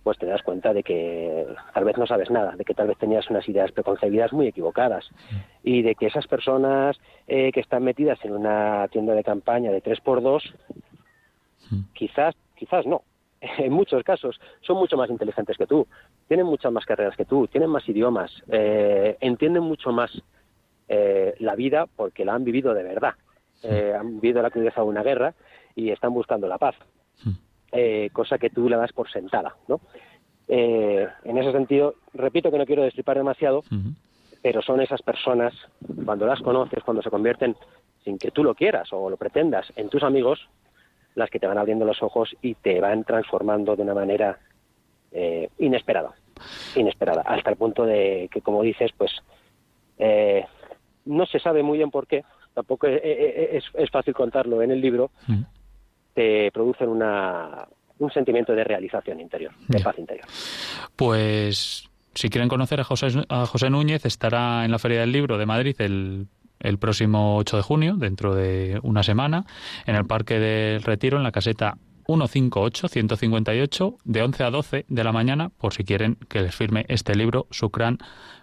[0.03, 2.97] pues te das cuenta de que tal vez no sabes nada, de que tal vez
[2.97, 5.05] tenías unas ideas preconcebidas muy equivocadas
[5.65, 6.97] y de que esas personas
[7.27, 10.43] eh, que están metidas en una tienda de campaña de 3x2,
[11.93, 13.03] quizás, quizás no,
[13.59, 15.87] en muchos casos son mucho más inteligentes que tú,
[16.29, 20.11] tienen muchas más carreras que tú, tienen más idiomas, eh, entienden mucho más
[20.89, 23.15] eh, la vida porque la han vivido de verdad,
[23.99, 25.35] han vivido la crudeza de una guerra
[25.75, 26.77] y están buscando la paz.
[27.73, 29.81] Eh, cosa que tú le das por sentada, ¿no?
[30.49, 33.65] Eh, en ese sentido, repito que no quiero destripar demasiado,
[34.41, 35.53] pero son esas personas,
[36.05, 37.57] cuando las conoces, cuando se convierten,
[38.05, 40.49] sin que tú lo quieras o lo pretendas, en tus amigos,
[41.17, 44.39] las que te van abriendo los ojos y te van transformando de una manera
[45.11, 46.15] eh, inesperada,
[46.77, 49.11] inesperada, hasta el punto de que, como dices, pues
[51.07, 52.23] no se sabe muy bien por qué,
[52.55, 55.11] tampoco es, fácil contarlo en el libro,
[56.13, 57.67] te producen una,
[57.99, 60.27] un sentimiento de realización interior, de paz interior.
[60.95, 65.39] Pues si quieren conocer a José, a José Núñez, estará en la Feria del Libro
[65.39, 66.27] de Madrid el,
[66.61, 69.47] el próximo 8 de junio, dentro de una semana,
[69.87, 75.13] en el Parque del Retiro, en la caseta 158-158, de 11 a 12 de la
[75.13, 77.99] mañana, por si quieren que les firme este libro, Sukran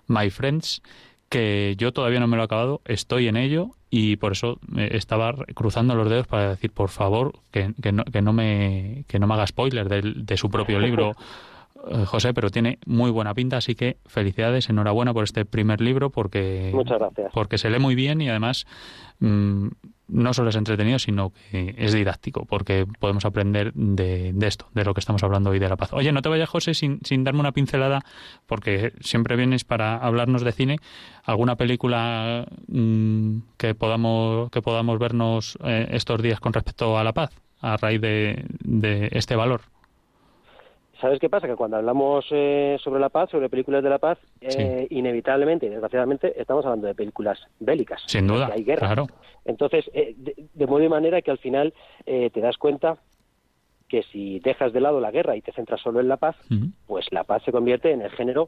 [0.08, 0.82] My Friends,
[1.30, 5.34] que yo todavía no me lo he acabado, estoy en ello y por eso estaba
[5.56, 9.28] cruzando los dedos para decir, por favor, que, que, no, que no, me, que no
[9.28, 11.14] me haga spoiler de, de su propio libro.
[11.88, 16.10] Eh, José, pero tiene muy buena pinta, así que felicidades, enhorabuena por este primer libro,
[16.10, 16.74] porque,
[17.34, 18.66] porque se lee muy bien y además
[19.20, 19.68] mm,
[20.08, 24.94] no solo es entretenido, sino que es didáctico, porque podemos aprender de, esto, de lo
[24.94, 25.92] que estamos hablando hoy de la paz.
[25.92, 28.06] Oye, no te vayas, José, sin, sin darme una pincelada,
[28.46, 30.78] porque siempre vienes para hablarnos de cine.
[31.26, 37.12] ¿Alguna película mm, que, podamos, que podamos vernos eh, estos días con respecto a la
[37.12, 39.62] paz, a raíz de, de este valor?
[41.04, 41.48] ¿Sabes qué pasa?
[41.48, 45.70] Que cuando hablamos eh, sobre la paz, sobre películas de la paz, eh, inevitablemente y
[45.70, 48.02] desgraciadamente estamos hablando de películas bélicas.
[48.06, 48.50] Sin duda.
[48.54, 48.88] hay guerra.
[48.88, 49.08] Claro.
[49.44, 51.74] Entonces, eh, de, modo y manera que al final
[52.06, 53.00] te das cuenta
[53.90, 56.38] que si dejas de lado la guerra y te centras solo en la paz,
[56.88, 58.48] pues la paz se convierte en el género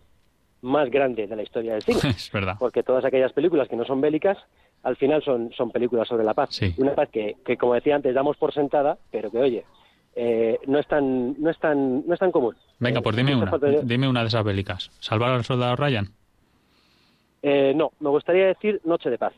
[0.61, 1.99] más grande de la historia del cine.
[2.15, 2.55] es verdad.
[2.57, 4.37] Porque todas aquellas películas que no son bélicas,
[4.81, 6.57] al final son, son películas sobre la paz.
[6.77, 9.65] Una paz que, que, como decía antes, damos por sentada, pero que, oye,
[10.15, 12.55] eh, no es tan no es tan no es tan común.
[12.79, 13.51] Venga, pues dime una,
[13.83, 14.89] dime una de esas bélicas.
[14.99, 16.07] ¿Salvar al soldado Ryan?
[17.41, 19.33] Eh, no, me gustaría decir Noche de Paz.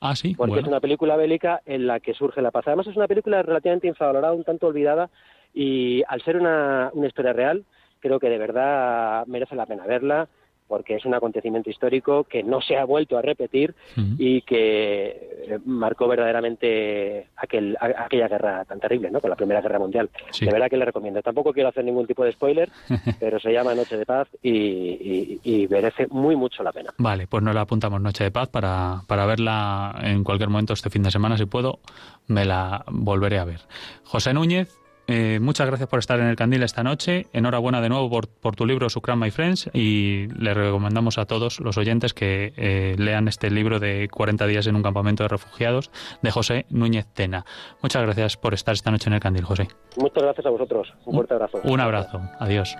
[0.00, 0.34] Ah, sí.
[0.34, 2.64] Porque es una película bélica en la que surge la paz.
[2.66, 5.08] Además es una película relativamente infravalorada, un tanto olvidada
[5.54, 7.64] y al ser una, una historia real,
[8.00, 10.28] creo que de verdad merece la pena verla
[10.68, 13.74] porque es un acontecimiento histórico que no se ha vuelto a repetir
[14.18, 19.20] y que eh, marcó verdaderamente aquel, aquella guerra tan terrible, ¿no?
[19.20, 20.10] Con la Primera Guerra Mundial.
[20.40, 21.22] De verdad que le recomiendo.
[21.22, 22.70] Tampoco quiero hacer ningún tipo de spoiler,
[23.20, 26.92] pero se llama Noche de Paz y, merece muy mucho la pena.
[26.98, 30.90] Vale, pues nos la apuntamos Noche de Paz para, para verla en cualquier momento este
[30.90, 31.80] fin de semana, si puedo,
[32.26, 33.60] me la volveré a ver.
[34.04, 37.26] José Núñez, eh, muchas gracias por estar en el Candil esta noche.
[37.32, 41.76] Enhorabuena de nuevo por, tu libro Sucran My Friends y le recomendamos a todos los
[41.76, 45.90] oyentes que eh, lean este libro de 40 días en un campamento de refugiados
[46.22, 47.44] de José Núñez Tena.
[47.82, 49.68] Muchas gracias por estar esta noche en el Candil, José.
[49.96, 50.92] Muchas gracias a vosotros.
[51.04, 51.60] Un fuerte abrazo.
[51.64, 52.20] Un abrazo.
[52.38, 52.74] Adiós.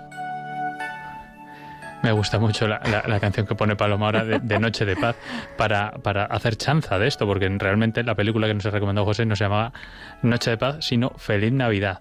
[2.05, 2.81] Me gusta mucho la,
[3.19, 5.17] canción que pone Paloma ahora de, Noche de Paz
[5.57, 9.25] para, para, hacer chanza de esto, porque realmente la película que nos ha recomendado José
[9.25, 9.73] no se llamaba
[10.21, 12.01] Noche de Paz, sino Feliz Navidad.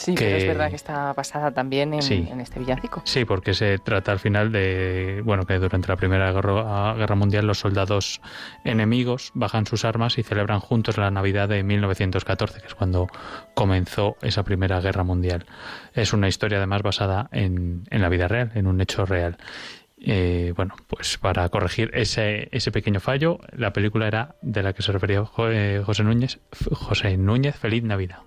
[0.00, 3.02] Sí, pero es verdad que está basada también en, este villancico.
[3.04, 7.46] Sí, porque se trata al final de, bueno, que durante la Primera Guerra, Guerra, Mundial
[7.46, 8.22] los soldados
[8.64, 13.08] enemigos bajan sus armas y celebran juntos la Navidad de 1914, que es cuando
[13.52, 15.44] comenzó esa Primera Guerra Mundial.
[15.92, 19.36] Es una historia además basada en, en la vida real, en un hecho real.
[20.02, 24.80] Eh, bueno, pues para corregir ese, ese pequeño fallo, la película era de la que
[24.80, 26.38] se refería eh, José Núñez,
[26.72, 28.20] José Núñez, Feliz Navidad.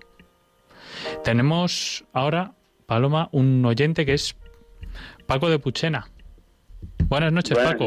[1.24, 2.52] Tenemos ahora,
[2.86, 4.36] Paloma, un oyente que es
[5.26, 6.06] Paco de Puchena.
[7.08, 7.86] Buenas noches, Paco.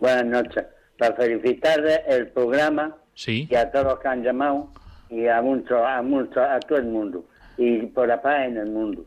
[0.00, 0.64] Buenas noches.
[0.98, 3.46] Para felicitar el programa sí.
[3.48, 4.72] y a todos los que han llamado
[5.08, 7.24] y a mucho, a mucho, a todo el mundo
[7.56, 9.04] y por la paz en el mundo.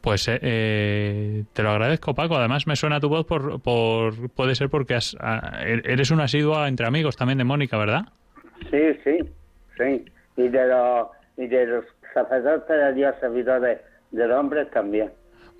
[0.00, 2.36] Pues eh, eh, te lo agradezco, Paco.
[2.36, 6.86] Además, me suena tu voz por, por puede ser porque er, eres un asiduo entre
[6.86, 8.06] amigos también de Mónica, ¿verdad?
[8.70, 9.18] Sí, sí,
[9.78, 10.04] sí.
[10.36, 11.06] Y de los,
[11.36, 15.10] y de los sacerdotes de Dios, servidores del hombre también.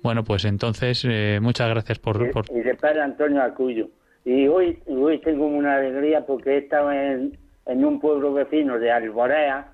[0.01, 3.89] Bueno, pues entonces, eh, muchas gracias por, y, de Padre Antonio Acuyo.
[4.25, 8.91] Y hoy, hoy tengo una alegría porque he estado en, en un pueblo vecino de
[8.91, 9.73] Alborea,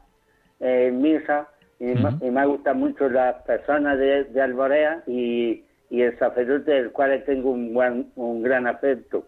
[0.59, 1.47] en misa,
[1.79, 7.23] y, me, gustan mucho las personas de, de Alborea y, y, el sacerdote del cual
[7.25, 9.25] tengo un, buen, un gran afecto,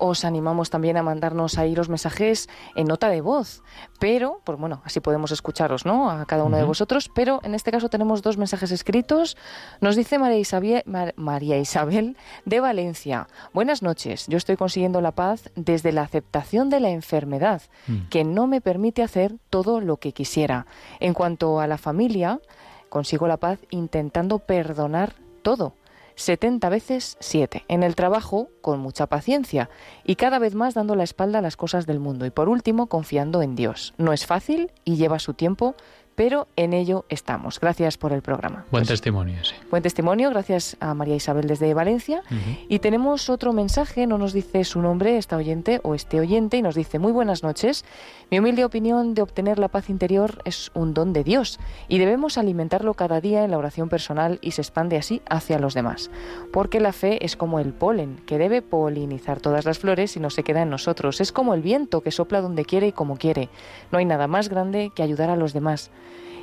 [0.04, 3.62] os animamos también a mandarnos ahí los mensajes en nota de voz.
[4.00, 6.10] Pero, pues bueno, así podemos escucharos, ¿no?
[6.10, 7.08] A cada uno de vosotros.
[7.14, 9.36] Pero en este caso tenemos dos mensajes escritos.
[9.80, 10.82] Nos dice María Isabel,
[11.14, 13.28] María Isabel de Valencia.
[13.52, 14.26] Buenas noches.
[14.26, 18.08] Yo estoy consiguiendo la paz desde la aceptación de la enfermedad, mm.
[18.10, 20.66] que no me permite hacer todo lo que quisiera.
[20.98, 22.40] En cuanto a la familia,
[22.88, 25.74] consigo la paz intentando perdonar todo
[26.22, 27.64] 70 veces 7.
[27.66, 29.68] En el trabajo, con mucha paciencia
[30.04, 32.26] y cada vez más dando la espalda a las cosas del mundo.
[32.26, 33.92] Y por último, confiando en Dios.
[33.98, 35.74] No es fácil y lleva su tiempo,
[36.14, 37.60] pero en ello estamos.
[37.60, 38.64] Gracias por el programa.
[38.70, 39.54] Buen testimonio, sí.
[39.70, 42.22] Buen testimonio, gracias a María Isabel desde Valencia.
[42.68, 46.62] Y tenemos otro mensaje, no nos dice su nombre, esta oyente o este oyente, y
[46.62, 47.84] nos dice, muy buenas noches.
[48.30, 52.38] Mi humilde opinión de obtener la paz interior es un don de Dios y debemos
[52.38, 56.10] alimentarlo cada día en la oración personal y se expande así hacia los demás.
[56.52, 60.30] Porque la fe es como el polen, que debe polinizar todas las flores y no
[60.30, 61.20] se queda en nosotros.
[61.20, 63.48] Es como el viento que sopla donde quiere y como quiere.
[63.90, 65.90] No hay nada más grande que ayudar a los demás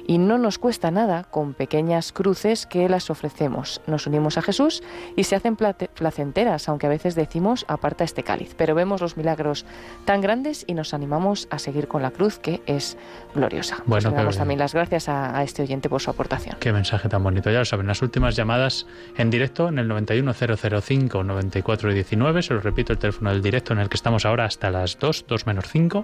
[0.09, 3.79] y no nos cuesta nada con pequeñas cruces que las ofrecemos.
[3.85, 4.81] Nos unimos a Jesús
[5.15, 9.67] y se hacen placenteras, aunque a veces decimos aparta este cáliz, pero vemos los milagros
[10.05, 12.97] tan grandes y nos animamos a seguir con la cruz que es
[13.35, 13.83] gloriosa.
[13.85, 16.57] Bueno, damos también las gracias a, este oyente por su aportación.
[16.59, 17.51] Qué mensaje tan bonito.
[17.51, 22.97] Ya lo saben, las últimas llamadas en directo en el 91005-9419, se lo repito, el
[22.97, 26.03] teléfono del directo en el que estamos ahora hasta las 2, 2 menos 5.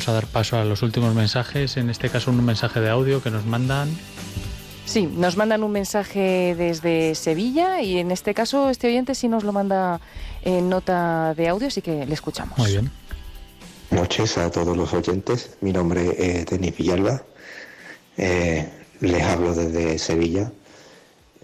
[0.00, 1.76] Vamos a dar paso a los últimos mensajes.
[1.76, 3.90] En este caso, un mensaje de audio que nos mandan.
[4.86, 9.44] Sí, nos mandan un mensaje desde Sevilla y en este caso este oyente sí nos
[9.44, 10.00] lo manda
[10.42, 12.56] en nota de audio, así que le escuchamos.
[12.56, 12.90] Muy bien.
[13.90, 15.56] Noches a todos los oyentes.
[15.60, 17.22] Mi nombre es Denis Villalba.
[18.16, 18.70] Eh,
[19.00, 20.50] les hablo desde Sevilla.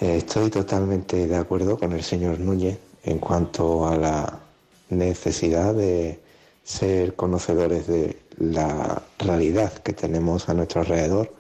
[0.00, 4.40] Eh, estoy totalmente de acuerdo con el señor Núñez en cuanto a la
[4.88, 6.18] necesidad de
[6.64, 11.32] ser conocedores de la realidad que tenemos a nuestro alrededor.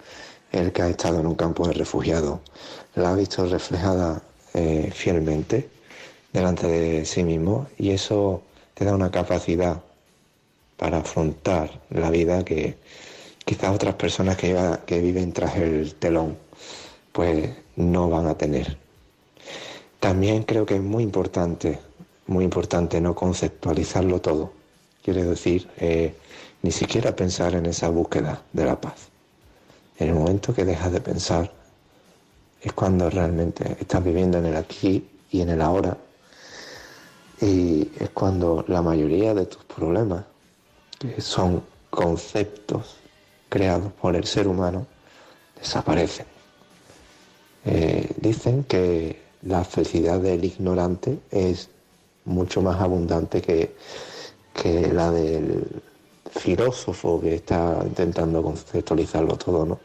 [0.52, 2.40] El que ha estado en un campo de refugiados
[2.94, 4.22] la ha visto reflejada
[4.54, 5.68] eh, fielmente
[6.32, 8.42] delante de sí mismo y eso
[8.74, 9.82] te da una capacidad
[10.76, 12.76] para afrontar la vida que
[13.44, 16.36] quizás otras personas que, viven tras el telón
[17.12, 18.76] pues no van a tener.
[20.00, 21.78] También creo que es muy importante,
[22.26, 24.52] muy importante no conceptualizarlo todo
[25.06, 26.14] quiere decir eh,
[26.66, 29.06] ni siquiera pensar en esa búsqueda de la paz.
[29.98, 31.52] En el momento que dejas de pensar
[32.60, 35.96] es cuando realmente estás viviendo en el aquí y en el ahora
[37.40, 40.24] y es cuando la mayoría de tus problemas,
[40.98, 42.96] que son conceptos
[43.48, 44.88] creados por el ser humano,
[45.60, 46.26] desaparecen.
[47.64, 51.68] Eh, dicen que la felicidad del ignorante es
[52.24, 53.76] mucho más abundante que
[54.56, 55.82] que la del
[56.38, 59.80] filósofo que está intentando conceptualizarlo todo, ¿no?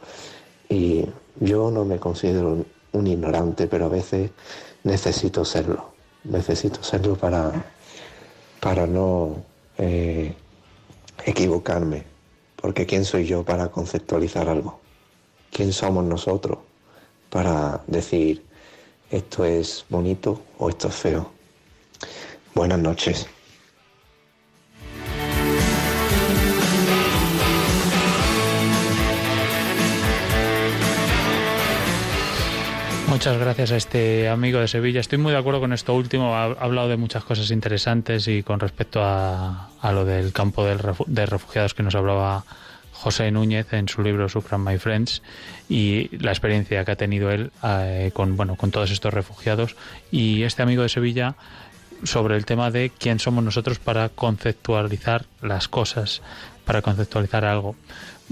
[0.68, 1.04] Y
[1.40, 4.30] yo no me considero un ignorante, pero a veces
[4.84, 5.92] necesito serlo.
[6.24, 7.50] Necesito serlo para,
[8.60, 9.44] para no
[9.78, 10.34] eh,
[11.24, 12.04] equivocarme.
[12.56, 14.80] Porque ¿quién soy yo para conceptualizar algo?
[15.50, 16.58] ¿Quién somos nosotros
[17.28, 18.44] para decir
[19.10, 21.30] esto es bonito o esto es feo?
[22.54, 23.26] Buenas noches.
[33.12, 34.98] Muchas gracias a este amigo de Sevilla.
[34.98, 36.34] Estoy muy de acuerdo con esto último.
[36.34, 41.74] Ha, hablado de muchas cosas interesantes y con respecto a, lo del campo de refugiados
[41.74, 42.42] que nos hablaba
[42.94, 45.20] José Núñez en su libro Sucran My Friends
[45.68, 49.76] y la experiencia que ha tenido él eh, con bueno con todos estos refugiados
[50.10, 51.34] y este amigo de Sevilla
[52.04, 56.22] sobre el tema de quién somos nosotros para conceptualizar las cosas,
[56.64, 57.76] para conceptualizar algo.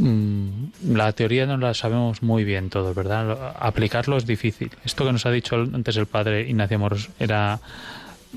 [0.00, 3.54] Mm, la teoría no la sabemos muy bien todos, ¿verdad?
[3.58, 4.70] Aplicarlo es difícil.
[4.82, 7.60] Esto que nos ha dicho antes el padre Ignacio Moros era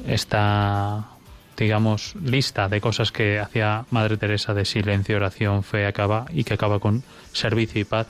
[0.06, 1.06] esta,
[1.56, 6.56] digamos, lista de cosas que hacía Madre Teresa de silencio, oración, fe, acaba y que
[6.56, 7.02] acaba con
[7.32, 8.08] servicio y paz.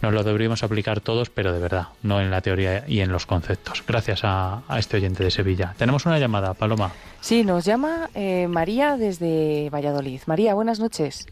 [0.00, 3.26] Nos lo deberíamos aplicar todos, pero de verdad, no en la teoría y en los
[3.26, 3.82] conceptos.
[3.84, 5.74] Gracias a, este oyente de Sevilla.
[5.76, 6.92] Tenemos una llamada, Paloma.
[7.20, 10.20] Sí, nos llama eh, María desde Valladolid.
[10.26, 11.26] María, buenas noches.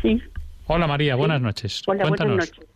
[0.00, 0.22] Sí,
[0.74, 1.82] Hola María, buenas noches.
[1.86, 2.66] Hola, buenas noches.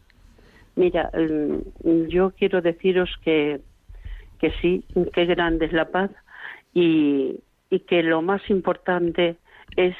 [0.74, 3.62] Mira, mm, yo quiero deciros que,
[4.38, 4.84] que sí,
[5.14, 6.10] que grande es la paz
[6.74, 7.40] y,
[7.70, 9.38] y que lo más importante
[9.76, 9.96] es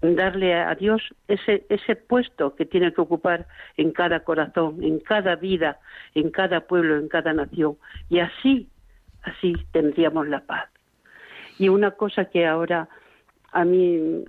[0.00, 5.34] darle a Dios ese, ese puesto que tiene que ocupar en cada corazón, en cada
[5.34, 5.80] vida,
[6.14, 7.76] en cada pueblo, en cada nación.
[8.10, 8.68] Y así,
[9.22, 10.68] así tendríamos la paz.
[11.58, 12.88] Y una cosa que ahora
[13.50, 14.22] a mí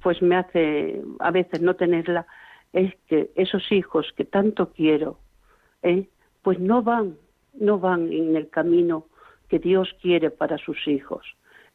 [0.00, 2.24] pues me hace a veces no tenerla
[2.72, 5.18] es que esos hijos que tanto quiero,
[5.82, 6.08] ¿eh?
[6.42, 7.16] pues no van,
[7.54, 9.06] no van en el camino
[9.48, 11.26] que Dios quiere para sus hijos.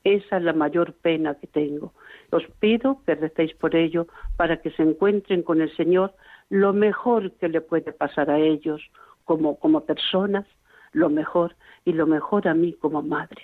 [0.03, 1.93] Esa es la mayor pena que tengo.
[2.31, 6.13] Os pido que recéis por ello para que se encuentren con el Señor
[6.49, 8.81] lo mejor que le puede pasar a ellos
[9.25, 10.45] como, como personas,
[10.93, 13.43] lo mejor y lo mejor a mí como madre.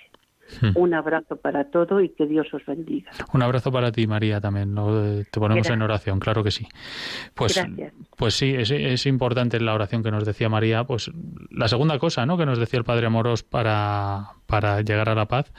[0.60, 0.70] Hmm.
[0.74, 3.10] Un abrazo para todo y que Dios os bendiga.
[3.32, 4.74] Un abrazo para ti, María, también.
[5.30, 6.66] Te ponemos en oración, claro que sí.
[7.34, 7.62] Pues,
[8.16, 10.84] pues sí, es, es, importante la oración que nos decía María.
[10.84, 11.10] Pues
[11.50, 12.36] la segunda cosa ¿no?
[12.36, 15.52] que nos decía el Padre Amoros para, para llegar a la paz,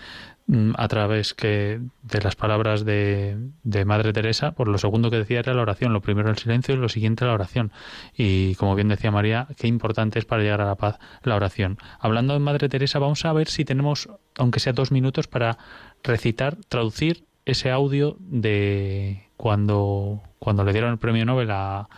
[0.78, 5.40] a través que de las palabras de, de, Madre Teresa, por lo segundo que decía
[5.40, 7.72] era la oración, lo primero el silencio y lo siguiente la oración.
[8.16, 11.80] Y como bien decía María, qué importante es para llegar a la paz la oración.
[12.00, 15.58] Hablando de Madre Teresa, vamos a ver si tenemos, aunque sea dos minutos, para
[16.04, 21.90] recitar, traducir ese audio de cuando, cuando le dieron el premio Nobel a,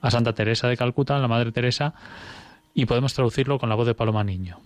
[0.00, 1.94] a Santa Teresa de Calcuta, la Madre Teresa,
[2.72, 4.60] y podemos traducirlo con la voz de Paloma Niño.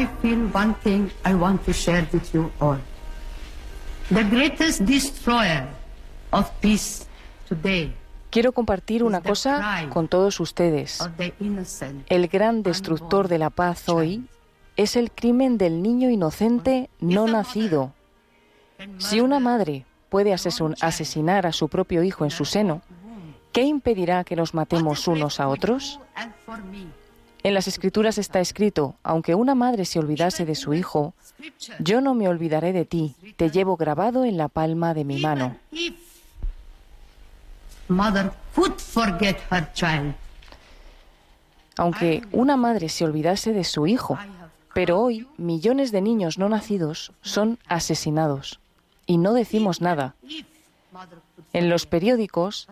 [0.00, 2.78] I feel one thing I want to share with you all.
[4.08, 5.68] The greatest destroyer
[6.32, 7.06] of peace
[7.46, 7.92] today
[8.30, 11.00] Quiero compartir una cosa con todos ustedes.
[12.08, 14.24] El gran destructor de la paz hoy
[14.76, 17.92] es el crimen del niño inocente no nacido.
[18.98, 22.82] Si una madre puede asesinar a su propio hijo en su seno,
[23.52, 25.98] ¿qué impedirá que nos matemos unos a otros?
[27.42, 31.14] En las escrituras está escrito, aunque una madre se olvidase de su hijo,
[31.78, 35.56] yo no me olvidaré de ti, te llevo grabado en la palma de mi mano.
[41.76, 44.18] Aunque una madre se olvidase de su hijo,
[44.74, 48.60] pero hoy millones de niños no nacidos son asesinados
[49.06, 50.14] y no decimos nada.
[51.52, 52.68] En los periódicos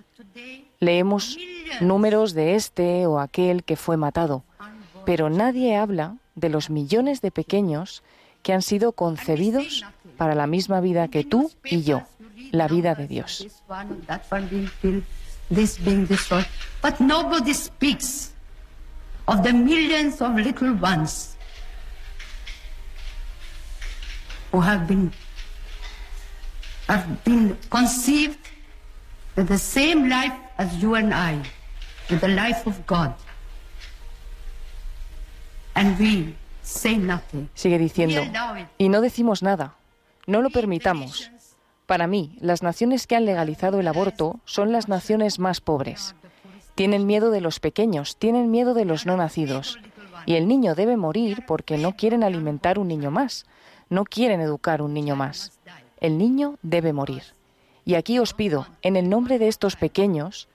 [0.79, 1.39] leemos
[1.81, 4.45] números de este o aquel que fue matado,
[5.09, 8.03] pero nadie habla de los millones de pequeños
[8.43, 9.87] que han sido concebidos
[10.19, 12.03] para la misma vida que tú y yo
[12.53, 13.47] la vida de Dios.
[24.53, 25.13] Who have been
[26.87, 28.39] have been conceived
[29.37, 31.41] with the same life as you and I,
[32.11, 33.15] with the life of God.
[37.55, 38.21] Sigue diciendo,
[38.77, 39.75] y no decimos nada,
[40.27, 41.31] no lo permitamos.
[41.87, 46.15] Para mí, las naciones que han legalizado el aborto son las naciones más pobres.
[46.75, 49.79] Tienen miedo de los pequeños, tienen miedo de los no nacidos.
[50.27, 53.47] Y el niño debe morir porque no quieren alimentar un niño más,
[53.89, 55.59] no quieren educar un niño más.
[56.01, 57.23] El niño debe morir.
[57.85, 60.49] Y aquí os pido, en el nombre de estos pequeños,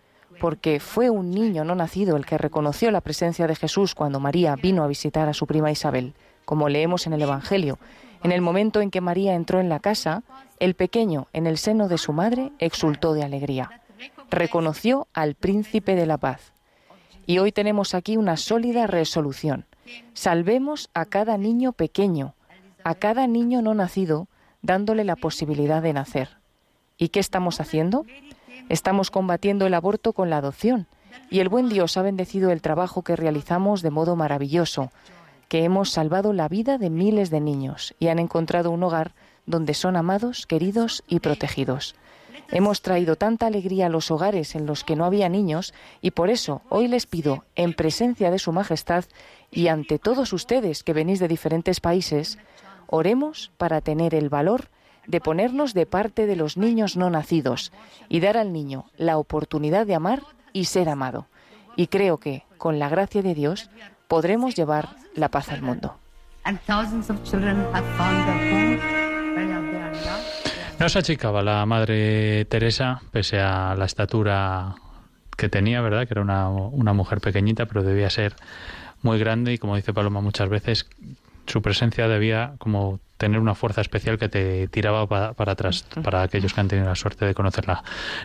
[0.44, 4.58] porque fue un niño no nacido el que reconoció la presencia de Jesús cuando María
[4.58, 7.80] vino a visitar a su prima Isabel, como leemos en el Evangelio,
[8.24, 10.24] en el momento en que María entró en la casa,
[10.60, 13.84] el pequeño en el seno de su madre exultó de alegría.
[14.30, 16.52] Reconoció al príncipe de la paz.
[17.26, 19.66] Y hoy tenemos aquí una sólida resolución.
[20.14, 22.36] Salvemos a cada niño pequeño,
[22.84, 24.28] a cada niño no nacido,
[24.62, 26.38] dándole la posibilidad de nacer.
[26.98, 28.06] ¿Y qué estamos haciendo?
[28.70, 30.88] Estamos combatiendo el aborto con la adopción.
[31.30, 34.92] Y el buen Dios ha bendecido el trabajo que realizamos de modo maravilloso,
[35.48, 39.14] que hemos salvado la vida de miles de niños y han encontrado un hogar
[39.46, 41.96] donde son amados, queridos y protegidos.
[42.50, 46.30] Hemos traído tanta alegría a los hogares en los que no había niños y por
[46.30, 49.06] eso hoy les pido, en presencia de Su Majestad
[49.52, 52.38] y ante todos ustedes que venís de diferentes países,
[52.88, 54.70] oremos para tener el valor
[55.08, 57.72] de ponernos de parte de los niños no nacidos
[58.10, 60.22] y dar al niño la oportunidad de amar
[60.54, 61.28] y ser amado.
[61.76, 63.70] Y creo que, con la gracia de Dios,
[64.08, 65.96] podremos llevar la paz al mundo.
[70.80, 74.76] No se achicaba la Madre Teresa, pese a la estatura
[75.38, 76.08] que tenía, ¿verdad?
[76.08, 78.36] Que era una, una mujer pequeñita, pero debía ser
[79.02, 80.90] muy grande y, como dice Paloma muchas veces,
[81.46, 86.54] su presencia debía como tener una fuerza especial que te tiraba para, atrás, para aquellos
[86.54, 87.82] que han tenido la suerte de conocerla.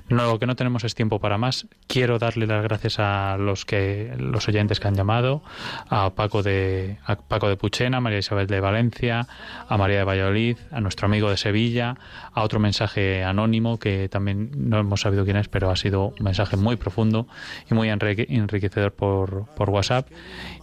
[0.08, 1.68] No, lo que no tenemos es tiempo para más.
[1.86, 5.44] Quiero darle las gracias a los que los oyentes que han llamado,
[5.88, 9.28] a Paco de a Paco de Puchena, a María Isabel de Valencia,
[9.68, 11.96] a María de Valladolid, a nuestro amigo de Sevilla,
[12.32, 16.24] a otro mensaje anónimo que también no hemos sabido quién es, pero ha sido un
[16.24, 17.28] mensaje muy profundo
[17.70, 20.08] y muy enriquecedor por, por WhatsApp.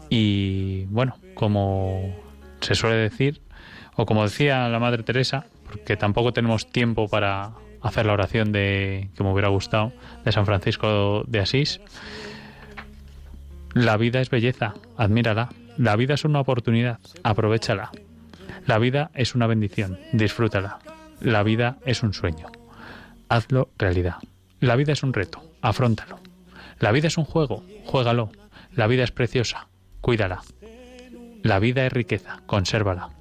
[0.10, 2.25] Y bueno, como
[2.66, 3.42] se suele decir,
[3.96, 7.52] o como decía la Madre Teresa, porque tampoco tenemos tiempo para
[7.82, 9.94] hacer la oración de que me hubiera gustado
[10.24, 11.80] de San Francisco de Asís.
[13.74, 15.50] La vida es belleza, admírala.
[15.78, 17.92] La vida es una oportunidad, aprovechala.
[18.66, 20.80] La vida es una bendición, disfrútala.
[21.20, 22.48] La vida es un sueño,
[23.30, 24.16] hazlo realidad.
[24.60, 26.20] La vida es un reto, afrontalo.
[26.80, 28.32] La vida es un juego, juégalo.
[28.74, 29.68] La vida es preciosa,
[30.02, 30.42] cuídala.
[31.46, 33.12] La vida es riqueza, consérvala.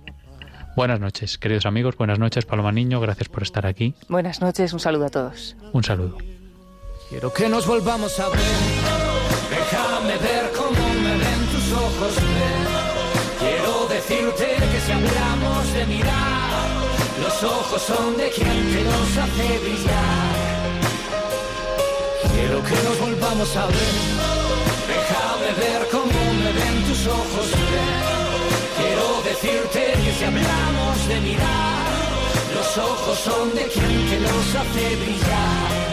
[0.77, 1.95] Buenas noches, queridos amigos.
[1.99, 2.99] Buenas noches, Paloma Niño.
[2.99, 3.95] Gracias por estar aquí.
[4.09, 5.57] Buenas noches, un saludo a todos.
[5.75, 6.16] Un saludo.
[7.11, 8.41] Quiero que nos volvamos a ver.
[9.51, 12.14] Déjame ver cómo me ven tus ojos.
[13.41, 16.66] Quiero decirte que si hablamos de mirar,
[17.20, 20.64] los ojos son de quien te los hace brillar.
[22.33, 24.25] Quiero que nos volvamos a ver.
[24.89, 26.24] Déjame ver cómo
[26.55, 27.46] ven tus ojos.
[28.78, 31.86] Quiero decirte que si hablamos de mirar,
[32.55, 35.84] los ojos son de quien te los hace brillar.